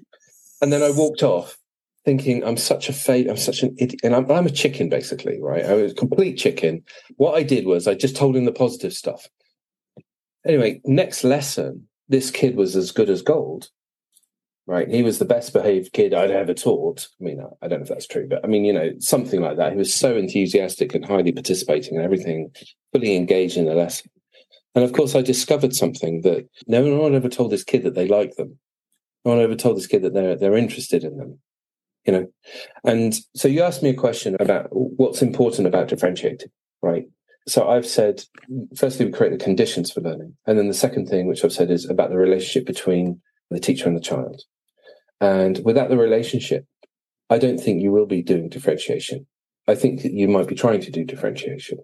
[0.61, 1.59] And then I walked off
[2.05, 4.03] thinking, I'm such a fake, I'm such an idiot.
[4.05, 5.64] And I'm, I'm a chicken, basically, right?
[5.64, 6.85] I was a complete chicken.
[7.16, 9.27] What I did was I just told him the positive stuff.
[10.46, 13.70] Anyway, next lesson, this kid was as good as gold
[14.66, 14.88] right?
[14.88, 17.09] He was the best behaved kid I'd ever taught.
[17.20, 19.57] I mean, I don't know if that's true, but I mean, you know, something like
[19.57, 19.72] that.
[19.72, 22.51] He was so enthusiastic and highly participating and everything,
[22.92, 24.11] fully engaged in the lesson.
[24.75, 28.09] And of course, I discovered something that no one ever told this kid that they
[28.09, 28.59] like them.
[29.25, 31.38] No one ever told this kid that they're they're interested in them.
[32.07, 32.27] You know,
[32.85, 37.05] and so you asked me a question about what's important about differentiating, right?
[37.46, 38.25] So I've said,
[38.77, 41.70] firstly, we create the conditions for learning, and then the second thing, which I've said,
[41.70, 43.20] is about the relationship between
[43.52, 44.42] the teacher and the child.
[45.20, 46.66] And without the relationship,
[47.30, 49.26] I don't think you will be doing differentiation.
[49.68, 51.78] I think that you might be trying to do differentiation.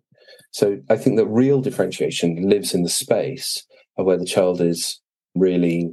[0.50, 3.64] So I think that real differentiation lives in the space
[3.96, 5.00] of where the child is
[5.34, 5.90] really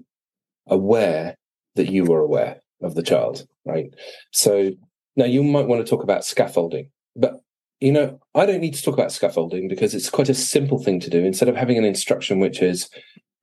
[0.67, 1.37] aware
[1.75, 3.87] that you are aware of the child, right?
[4.31, 4.71] So
[5.15, 7.39] now you might want to talk about scaffolding, but
[7.81, 10.99] you know, I don't need to talk about scaffolding because it's quite a simple thing
[11.01, 11.23] to do.
[11.23, 12.89] Instead of having an instruction which is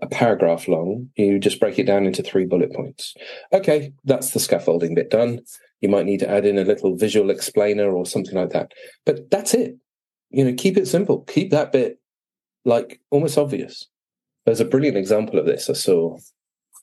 [0.02, 3.14] a paragraph long, you just break it down into three bullet points.
[3.52, 5.40] Okay, that's the scaffolding bit done.
[5.80, 8.72] You might need to add in a little visual explainer or something like that.
[9.06, 9.76] But that's it
[10.32, 11.20] you know, keep it simple.
[11.20, 12.00] Keep that bit
[12.64, 13.86] like almost obvious.
[14.44, 16.18] There's a brilliant example of this I saw.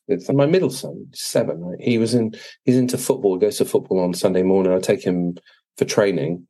[0.08, 1.60] It's my middle son, seven.
[1.60, 1.82] Right?
[1.82, 2.34] He was in.
[2.64, 3.38] He's into football.
[3.38, 4.72] Goes to football on Sunday morning.
[4.72, 5.38] I take him
[5.78, 6.48] for training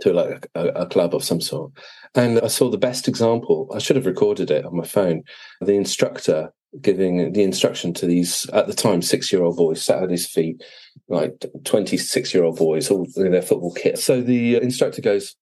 [0.00, 1.72] to like a, a, club of some sort.
[2.14, 3.70] And I saw the best example.
[3.74, 5.22] I should have recorded it on my phone.
[5.60, 10.02] The instructor giving the instruction to these at the time six year old boys sat
[10.02, 10.62] at his feet,
[11.08, 13.98] like twenty six year old boys, all in their football kit.
[13.98, 15.36] So the instructor goes,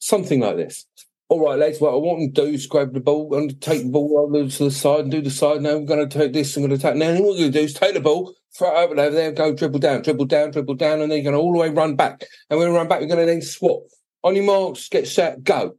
[0.00, 0.86] Something like this.
[1.30, 3.90] All right, lads, what I want to do is grab the ball and take the
[3.90, 5.60] ball over to the side and do the side.
[5.60, 6.96] Now I'm going to take this, I'm going to take.
[6.96, 9.52] Now, what you're going to do is take the ball, throw it over there, go
[9.52, 11.96] dribble down, dribble down, dribble down, and then you're going to all the way run
[11.96, 12.24] back.
[12.48, 13.82] And when we run back, we're going to then swap.
[14.24, 15.76] On your marks, get set, go.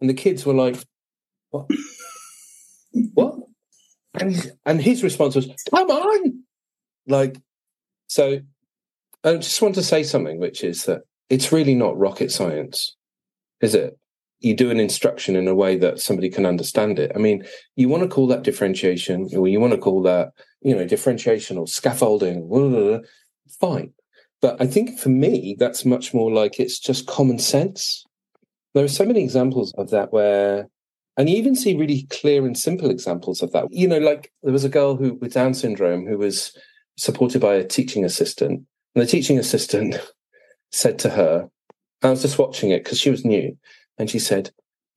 [0.00, 0.76] And the kids were like,
[1.50, 1.66] what?
[3.14, 3.34] what?
[4.14, 6.44] And, and his response was, come on.
[7.08, 7.36] Like,
[8.06, 8.40] so
[9.24, 12.96] I just want to say something, which is that it's really not rocket science
[13.60, 13.98] is it?
[14.40, 17.12] You do an instruction in a way that somebody can understand it.
[17.14, 17.44] I mean,
[17.74, 21.56] you want to call that differentiation, or you want to call that, you know, differentiation
[21.56, 22.98] or scaffolding, blah, blah, blah,
[23.60, 23.92] fine.
[24.42, 28.04] But I think for me, that's much more like it's just common sense.
[28.74, 30.68] There are so many examples of that where,
[31.16, 33.66] and you even see really clear and simple examples of that.
[33.70, 36.56] You know, like there was a girl who with Down syndrome who was
[36.98, 38.62] supported by a teaching assistant,
[38.94, 39.96] and the teaching assistant
[40.72, 41.48] said to her,
[42.02, 43.56] I was just watching it because she was new,
[43.98, 44.50] and she said,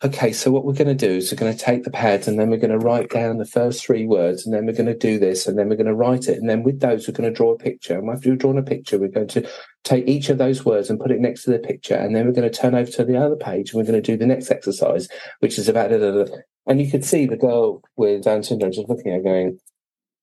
[0.04, 2.39] "Okay, so what we're going to do is we're going to take the pads, and
[2.39, 4.97] then we're going to write down the first three words, and then we're going to
[4.97, 7.30] do this, and then we're going to write it, and then with those we're going
[7.30, 7.97] to draw a picture.
[7.97, 9.50] And after we've drawn a picture, we're going to
[9.84, 12.34] take each of those words and put it next to the picture, and then we're
[12.34, 14.52] going to turn over to the other page, and we're going to do the next
[14.52, 15.08] exercise,
[15.39, 16.26] which is about." Da.
[16.70, 19.60] And you could see the girl with Down syndrome just looking at her going,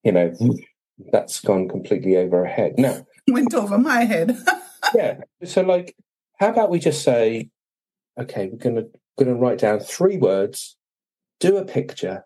[0.04, 0.32] you know,
[1.10, 2.74] that's gone completely over her head.
[2.78, 3.04] No.
[3.28, 4.38] went over my head.
[4.94, 5.18] yeah.
[5.44, 5.96] So, like,
[6.38, 7.50] how about we just say,
[8.18, 8.86] okay, we're gonna
[9.18, 10.76] gonna write down three words,
[11.40, 12.24] do a picture.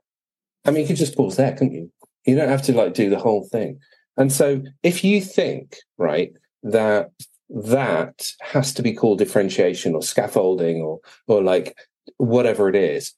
[0.65, 1.91] I mean, you could just pause there, couldn't you?
[2.27, 3.81] You don't have to like do the whole thing.
[4.17, 6.33] And so, if you think right
[6.63, 7.11] that
[7.49, 11.77] that has to be called differentiation or scaffolding or or like
[12.19, 13.15] whatever it is,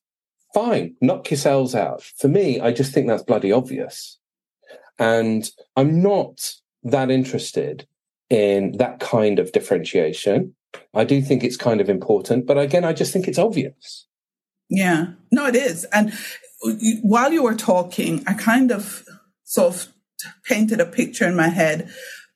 [0.55, 2.03] fine, knock yourselves out.
[2.03, 4.19] For me, I just think that's bloody obvious.
[4.99, 6.55] And I'm not
[6.85, 7.87] that interested
[8.31, 10.55] in that kind of differentiation.
[10.95, 14.07] I do think it's kind of important, but again, I just think it's obvious.
[14.69, 15.85] Yeah, no, it is.
[15.87, 16.13] And
[17.03, 19.05] while you were talking, I kind of
[19.45, 19.93] sort of
[20.45, 21.91] painted a picture in my head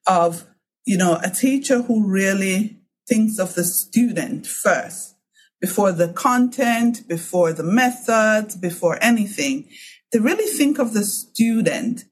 [0.07, 0.45] of,
[0.85, 2.79] you know, a teacher who really
[3.09, 5.15] thinks of the student first
[5.61, 9.69] before the content, before the methods, before anything.
[10.13, 12.05] To really think of the student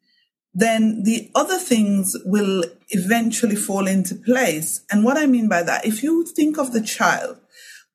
[0.55, 4.85] then the other things will eventually fall into place.
[4.91, 7.39] And what I mean by that, if you think of the child,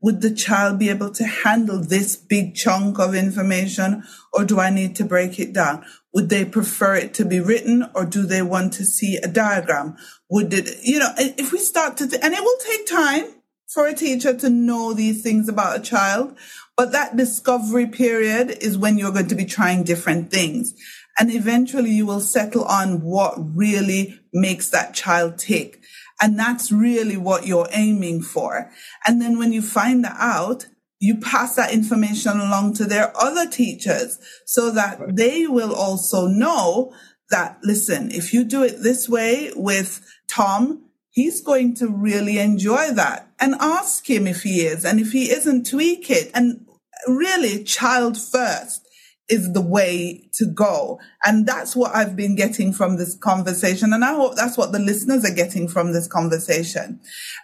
[0.01, 4.03] would the child be able to handle this big chunk of information
[4.33, 5.85] or do I need to break it down?
[6.13, 9.97] Would they prefer it to be written or do they want to see a diagram?
[10.29, 13.25] Would it, you know, if we start to, th- and it will take time
[13.67, 16.35] for a teacher to know these things about a child,
[16.75, 20.73] but that discovery period is when you're going to be trying different things.
[21.19, 25.81] And eventually you will settle on what really makes that child tick.
[26.21, 28.71] And that's really what you're aiming for.
[29.05, 30.67] And then when you find that out,
[30.99, 35.15] you pass that information along to their other teachers so that right.
[35.15, 36.93] they will also know
[37.29, 42.91] that, listen, if you do it this way with Tom, he's going to really enjoy
[42.91, 44.83] that and ask him if he is.
[44.83, 46.65] And if he isn't, tweak it and
[47.07, 48.85] really child first
[49.29, 50.99] is the way to go.
[51.23, 53.93] And that's what I've been getting from this conversation.
[53.93, 56.99] And I hope that's what the listeners are getting from this conversation.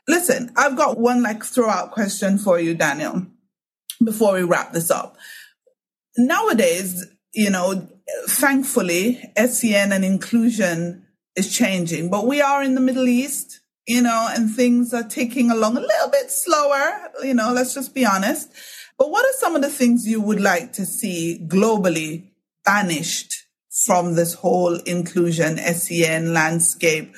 [0.07, 3.27] Listen, I've got one like throw-out question for you, Daniel,
[4.03, 5.15] before we wrap this up.
[6.17, 7.87] Nowadays, you know,
[8.27, 11.05] thankfully, SEN and inclusion
[11.35, 15.51] is changing, but we are in the Middle East, you know, and things are ticking
[15.51, 18.49] along a little bit slower, you know, let's just be honest.
[18.97, 22.29] But what are some of the things you would like to see globally
[22.63, 23.33] banished
[23.85, 27.13] from this whole inclusion, SEN landscape,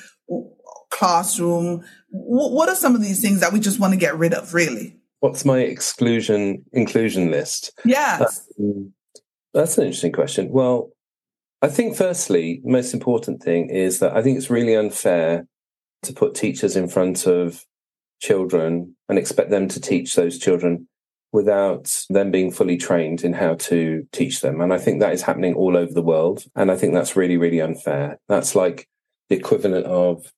[0.90, 1.84] classroom?
[2.10, 4.96] What are some of these things that we just want to get rid of, really?
[5.20, 7.72] What's my exclusion inclusion list?
[7.84, 8.48] Yes.
[8.58, 8.92] Um,
[9.52, 10.50] that's an interesting question.
[10.50, 10.90] Well,
[11.60, 15.46] I think firstly, the most important thing is that I think it's really unfair
[16.02, 17.64] to put teachers in front of
[18.20, 20.87] children and expect them to teach those children
[21.32, 24.60] without them being fully trained in how to teach them.
[24.60, 26.44] And I think that is happening all over the world.
[26.56, 28.18] And I think that's really, really unfair.
[28.28, 28.88] That's like
[29.28, 30.32] the equivalent of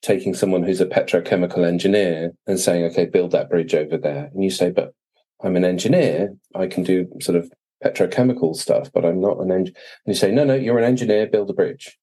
[0.00, 4.30] taking someone who's a petrochemical engineer and saying, okay, build that bridge over there.
[4.32, 4.94] And you say, but
[5.42, 6.34] I'm an engineer.
[6.54, 7.52] I can do sort of
[7.84, 9.80] petrochemical stuff, but I'm not an engineer.
[10.06, 11.98] And you say, no, no, you're an engineer, build a bridge.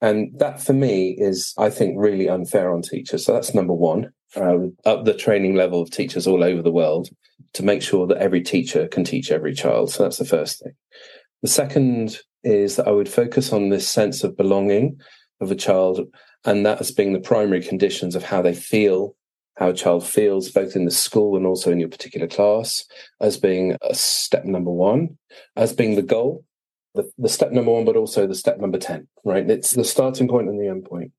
[0.00, 3.24] And that for me is, I think, really unfair on teachers.
[3.24, 7.08] So that's number one, uh, up the training level of teachers all over the world
[7.54, 9.90] to make sure that every teacher can teach every child.
[9.90, 10.72] So that's the first thing.
[11.42, 15.00] The second is that I would focus on this sense of belonging
[15.40, 16.00] of a child,
[16.44, 19.16] and that as being the primary conditions of how they feel,
[19.56, 22.84] how a child feels, both in the school and also in your particular class,
[23.20, 25.18] as being a step number one,
[25.56, 26.44] as being the goal,
[26.98, 29.48] the, the step number one, but also the step number 10, right?
[29.48, 31.12] It's the starting point and the end point.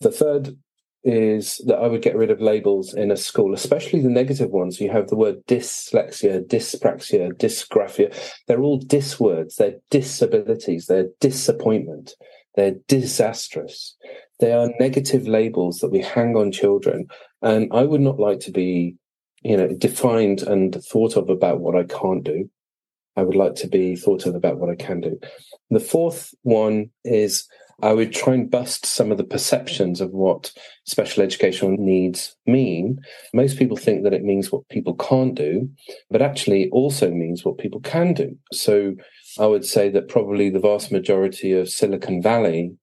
[0.00, 0.56] The third
[1.04, 4.80] is that I would get rid of labels in a school, especially the negative ones.
[4.80, 8.14] You have the word dyslexia, dyspraxia, dysgraphia.
[8.48, 9.56] They're all dis words.
[9.56, 10.86] They're disabilities.
[10.86, 12.14] They're disappointment.
[12.56, 13.96] They're disastrous.
[14.40, 17.06] They are negative labels that we hang on children.
[17.42, 18.96] And I would not like to be,
[19.42, 22.48] you know, defined and thought of about what I can't do.
[23.16, 25.18] I would like to be thought of about what I can do.
[25.70, 27.46] The fourth one is
[27.82, 30.52] I would try and bust some of the perceptions of what
[30.84, 33.00] special educational needs mean.
[33.32, 35.68] Most people think that it means what people can't do,
[36.10, 38.36] but actually also means what people can do.
[38.52, 38.94] So
[39.38, 42.76] I would say that probably the vast majority of Silicon Valley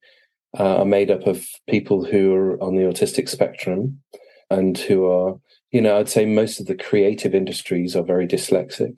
[0.60, 4.02] uh, are made up of people who are on the autistic spectrum
[4.50, 5.40] and who are,
[5.72, 8.98] you know, I'd say most of the creative industries are very dyslexic.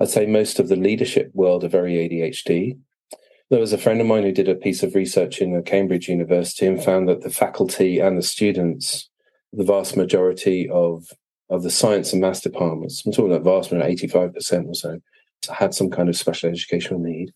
[0.00, 2.78] I'd say most of the leadership world are very ADHD.
[3.50, 6.66] There was a friend of mine who did a piece of research in Cambridge University
[6.66, 9.08] and found that the faculty and the students,
[9.52, 11.06] the vast majority of
[11.50, 15.00] of the science and maths departments, I'm talking about vast majority, 85% or so,
[15.50, 17.32] had some kind of special educational need.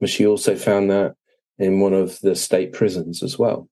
[0.00, 1.14] But she also found that
[1.58, 3.70] in one of the state prisons as well.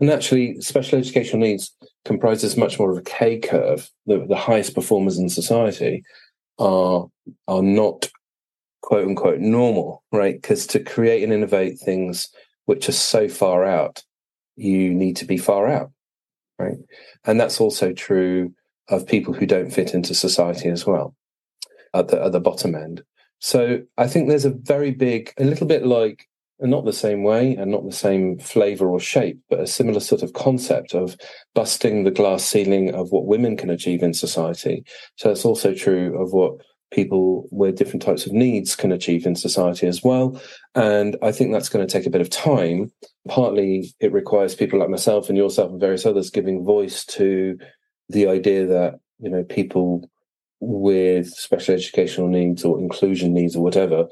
[0.00, 1.72] And actually, special educational needs
[2.04, 3.88] comprises much more of a K curve.
[4.06, 6.02] The, the highest performers in society
[6.58, 7.06] are
[7.48, 8.10] are not
[8.82, 10.40] quote unquote normal, right?
[10.40, 12.28] Because to create and innovate things
[12.66, 14.02] which are so far out,
[14.56, 15.90] you need to be far out,
[16.58, 16.76] right?
[17.24, 18.54] And that's also true
[18.88, 21.14] of people who don't fit into society as well
[21.94, 23.02] at the at the bottom end.
[23.38, 26.28] So I think there's a very big, a little bit like
[26.62, 30.00] and not the same way and not the same flavor or shape, but a similar
[30.00, 31.16] sort of concept of
[31.54, 34.84] busting the glass ceiling of what women can achieve in society.
[35.16, 36.52] So it's also true of what
[36.92, 40.40] people with different types of needs can achieve in society as well.
[40.76, 42.92] And I think that's going to take a bit of time.
[43.26, 47.58] Partly it requires people like myself and yourself and various others giving voice to
[48.08, 50.08] the idea that, you know, people
[50.60, 54.06] with special educational needs or inclusion needs or whatever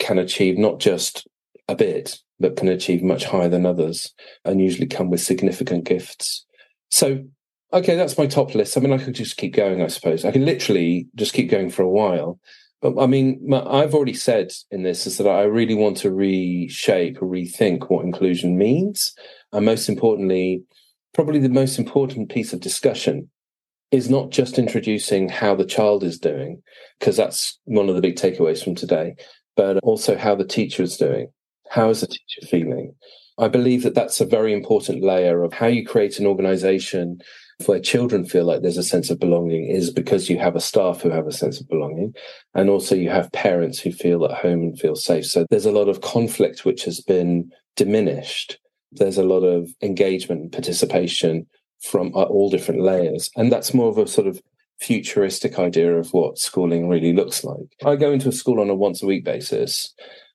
[0.00, 1.28] can achieve not just
[1.68, 4.12] a bit, but can achieve much higher than others
[4.44, 6.44] and usually come with significant gifts.
[6.90, 7.24] So,
[7.72, 8.76] okay, that's my top list.
[8.76, 10.24] I mean, I could just keep going, I suppose.
[10.24, 12.38] I can literally just keep going for a while.
[12.82, 17.22] But I mean, I've already said in this is that I really want to reshape
[17.22, 19.14] or rethink what inclusion means.
[19.52, 20.62] And most importantly,
[21.14, 23.30] probably the most important piece of discussion
[23.90, 26.62] is not just introducing how the child is doing,
[26.98, 29.14] because that's one of the big takeaways from today,
[29.56, 31.28] but also how the teacher is doing.
[31.70, 32.94] How is the teacher feeling?
[33.38, 37.20] I believe that that's a very important layer of how you create an organization
[37.66, 41.00] where children feel like there's a sense of belonging is because you have a staff
[41.00, 42.14] who have a sense of belonging.
[42.54, 45.26] And also you have parents who feel at home and feel safe.
[45.26, 48.58] So there's a lot of conflict which has been diminished.
[48.92, 51.46] There's a lot of engagement and participation
[51.80, 53.30] from uh, all different layers.
[53.36, 54.40] And that's more of a sort of
[54.80, 57.66] futuristic idea of what schooling really looks like.
[57.84, 59.94] I go into a school on a once a week basis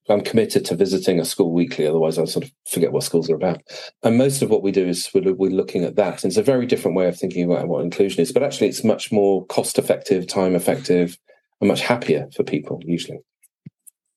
[0.09, 1.87] I'm committed to visiting a school weekly.
[1.87, 3.61] Otherwise, I sort of forget what schools are about.
[4.03, 6.23] And most of what we do is we're, we're looking at that.
[6.23, 8.31] And it's a very different way of thinking about what inclusion is.
[8.31, 11.17] But actually, it's much more cost effective, time effective,
[11.61, 13.19] and much happier for people usually.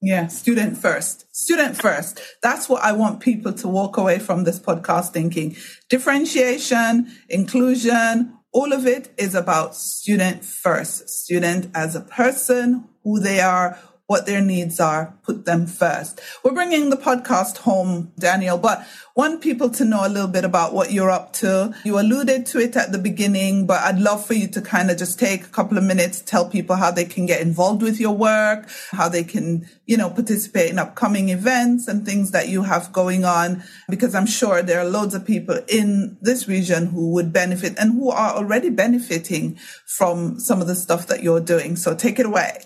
[0.00, 1.26] Yeah, student first.
[1.34, 2.20] Student first.
[2.42, 5.56] That's what I want people to walk away from this podcast thinking.
[5.88, 11.08] Differentiation, inclusion, all of it is about student first.
[11.08, 16.20] Student as a person, who they are, what their needs are, put them first.
[16.44, 18.86] We're bringing the podcast home, Daniel, but
[19.16, 21.74] want people to know a little bit about what you're up to.
[21.84, 24.98] You alluded to it at the beginning, but I'd love for you to kind of
[24.98, 28.14] just take a couple of minutes, tell people how they can get involved with your
[28.14, 32.92] work, how they can, you know, participate in upcoming events and things that you have
[32.92, 37.32] going on, because I'm sure there are loads of people in this region who would
[37.32, 41.76] benefit and who are already benefiting from some of the stuff that you're doing.
[41.76, 42.58] So take it away.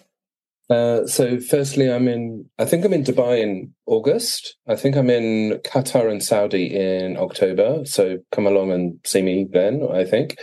[0.69, 4.57] Uh, so, firstly, I'm in, I think I'm in Dubai in August.
[4.67, 7.85] I think I'm in Qatar and Saudi in October.
[7.85, 10.37] So, come along and see me then, I think.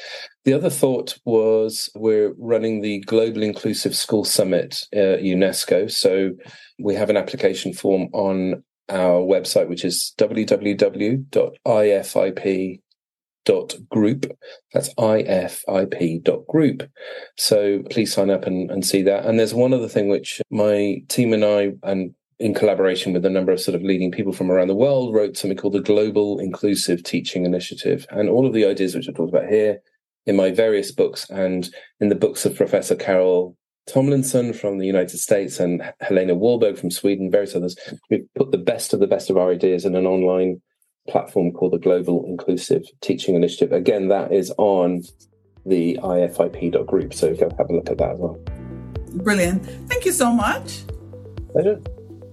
[0.46, 5.92] The other thought was we're running the Global Inclusive School Summit uh, UNESCO.
[5.92, 6.32] So,
[6.80, 11.28] we have an application form on our website, which is www.ifip
[13.46, 14.26] dot group.
[14.74, 16.90] That's ifip dot group.
[17.38, 19.26] So please sign up and, and see that.
[19.26, 23.30] And there's one other thing which my team and I, and in collaboration with a
[23.30, 26.40] number of sort of leading people from around the world, wrote something called the Global
[26.40, 28.06] Inclusive Teaching Initiative.
[28.10, 29.80] And all of the ideas which I talked about here
[30.26, 31.70] in my various books and
[32.00, 36.90] in the books of Professor Carol Tomlinson from the United States and Helena Wahlberg from
[36.90, 37.78] Sweden, various others.
[38.10, 40.62] We've put the best of the best of our ideas in an online
[41.08, 43.72] platform called the Global Inclusive Teaching Initiative.
[43.72, 45.04] Again, that is on
[45.66, 47.14] the ifip.group.
[47.14, 48.40] So go have a look at that as well.
[49.16, 49.66] Brilliant.
[49.90, 50.84] Thank you so much.
[51.52, 51.82] Pleasure.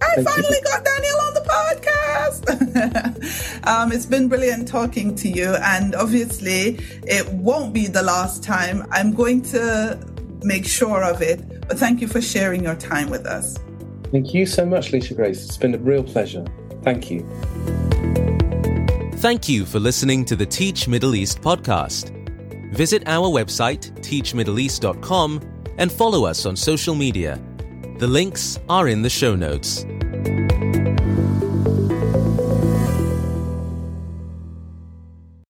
[0.03, 0.65] I Thank finally you.
[0.65, 3.67] got Daniel on the podcast.
[3.67, 5.55] um, it's been brilliant talking to you.
[5.57, 8.87] And obviously, it won't be the last time.
[8.91, 9.99] I'm going to
[10.43, 11.69] make sure of it.
[11.69, 13.59] But thank you for sharing your time with us.
[14.11, 15.45] Thank you so much, Lisa Grace.
[15.45, 16.45] It's been a real pleasure.
[16.83, 17.29] Thank you.
[19.21, 22.09] Thank you for listening to the Teach Middle East podcast.
[22.73, 25.41] Visit our website, teachmiddleeast.com,
[25.77, 27.39] and follow us on social media.
[27.99, 29.85] The links are in the show notes.